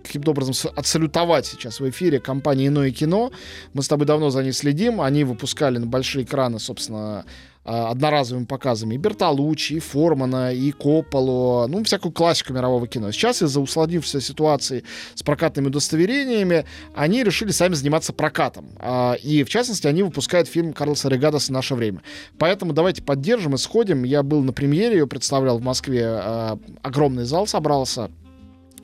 каким-то 0.02 0.32
образом 0.32 0.54
отсалютовать 0.76 1.46
сейчас 1.46 1.80
в 1.80 1.88
эфире 1.88 2.18
компании 2.18 2.68
«Иное 2.68 2.90
кино». 2.90 3.30
Мы 3.74 3.82
с 3.82 3.88
тобой 3.88 4.06
давно 4.06 4.30
за 4.30 4.42
ней 4.42 4.52
следим. 4.52 5.00
Они 5.00 5.24
выпускали 5.24 5.78
на 5.78 5.86
большие 5.86 6.24
экраны, 6.24 6.58
собственно, 6.58 7.24
одноразовыми 7.64 8.46
показами 8.46 8.94
и 8.94 8.98
Бертолуччи, 8.98 9.74
и 9.74 9.80
Формана, 9.80 10.52
и 10.52 10.70
Копполу, 10.72 11.66
ну, 11.68 11.84
всякую 11.84 12.12
классику 12.12 12.52
мирового 12.52 12.86
кино. 12.86 13.12
Сейчас 13.12 13.42
из-за 13.42 13.60
усложнившейся 13.60 14.20
ситуации 14.20 14.84
с 15.14 15.22
прокатными 15.22 15.68
удостоверениями 15.68 16.64
они 16.94 17.22
решили 17.22 17.50
сами 17.50 17.74
заниматься 17.74 18.12
прокатом. 18.12 18.70
А, 18.78 19.14
и, 19.14 19.44
в 19.44 19.48
частности, 19.48 19.86
они 19.86 20.02
выпускают 20.02 20.48
фильм 20.48 20.72
Карлоса 20.72 21.08
Регадоса 21.08 21.52
«Наше 21.52 21.74
время». 21.74 22.02
Поэтому 22.38 22.72
давайте 22.72 23.02
поддержим 23.02 23.54
и 23.54 23.58
сходим. 23.58 24.04
Я 24.04 24.22
был 24.22 24.42
на 24.42 24.52
премьере, 24.52 24.98
ее 24.98 25.06
представлял 25.06 25.58
в 25.58 25.62
Москве. 25.62 26.04
А, 26.06 26.58
огромный 26.82 27.24
зал 27.24 27.46
собрался. 27.46 28.10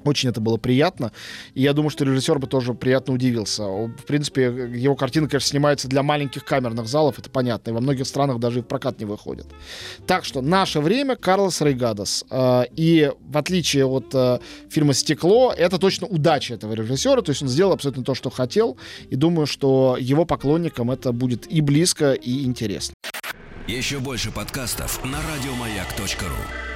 Очень 0.07 0.31
это 0.31 0.40
было 0.40 0.57
приятно. 0.57 1.12
И 1.55 1.62
я 1.62 1.73
думаю, 1.73 1.90
что 1.90 2.05
режиссер 2.05 2.38
бы 2.38 2.47
тоже 2.47 2.75
приятно 2.75 3.14
удивился. 3.14 3.64
В 3.64 4.05
принципе, 4.07 4.42
его 4.75 4.95
картина, 4.95 5.29
конечно, 5.29 5.49
снимается 5.49 5.88
для 5.88 6.03
маленьких 6.03 6.45
камерных 6.45 6.87
залов, 6.87 7.19
это 7.19 7.31
понятно. 7.31 7.71
И 7.71 7.73
во 7.73 7.81
многих 7.81 8.07
странах 8.07 8.38
даже 8.38 8.61
и 8.61 8.62
в 8.62 8.66
прокат 8.66 9.01
не 9.01 9.07
выходит. 9.07 9.47
Так 10.07 10.25
что 10.25 10.40
наше 10.40 10.81
время 10.81 11.16
Карлос 11.16 11.61
Рейгадос. 11.61 12.25
Э, 12.31 12.64
и 12.77 13.11
в 13.21 13.37
отличие 13.37 13.87
от 13.87 14.14
э, 14.14 14.38
фильма 14.71 14.95
«Стекло», 14.95 15.53
это 15.57 15.79
точно 15.79 16.07
удача 16.07 16.55
этого 16.55 16.73
режиссера. 16.73 17.21
То 17.23 17.31
есть 17.31 17.42
он 17.42 17.49
сделал 17.49 17.73
абсолютно 17.73 18.05
то, 18.05 18.14
что 18.14 18.31
хотел. 18.31 18.77
И 19.11 19.16
думаю, 19.16 19.47
что 19.47 19.97
его 19.99 20.25
поклонникам 20.25 20.90
это 20.90 21.12
будет 21.12 21.51
и 21.51 21.61
близко, 21.61 22.12
и 22.12 22.45
интересно. 22.45 22.95
Еще 23.66 23.99
больше 23.99 24.31
подкастов 24.31 25.05
на 25.05 25.19
радиомаяк.ру 25.19 26.75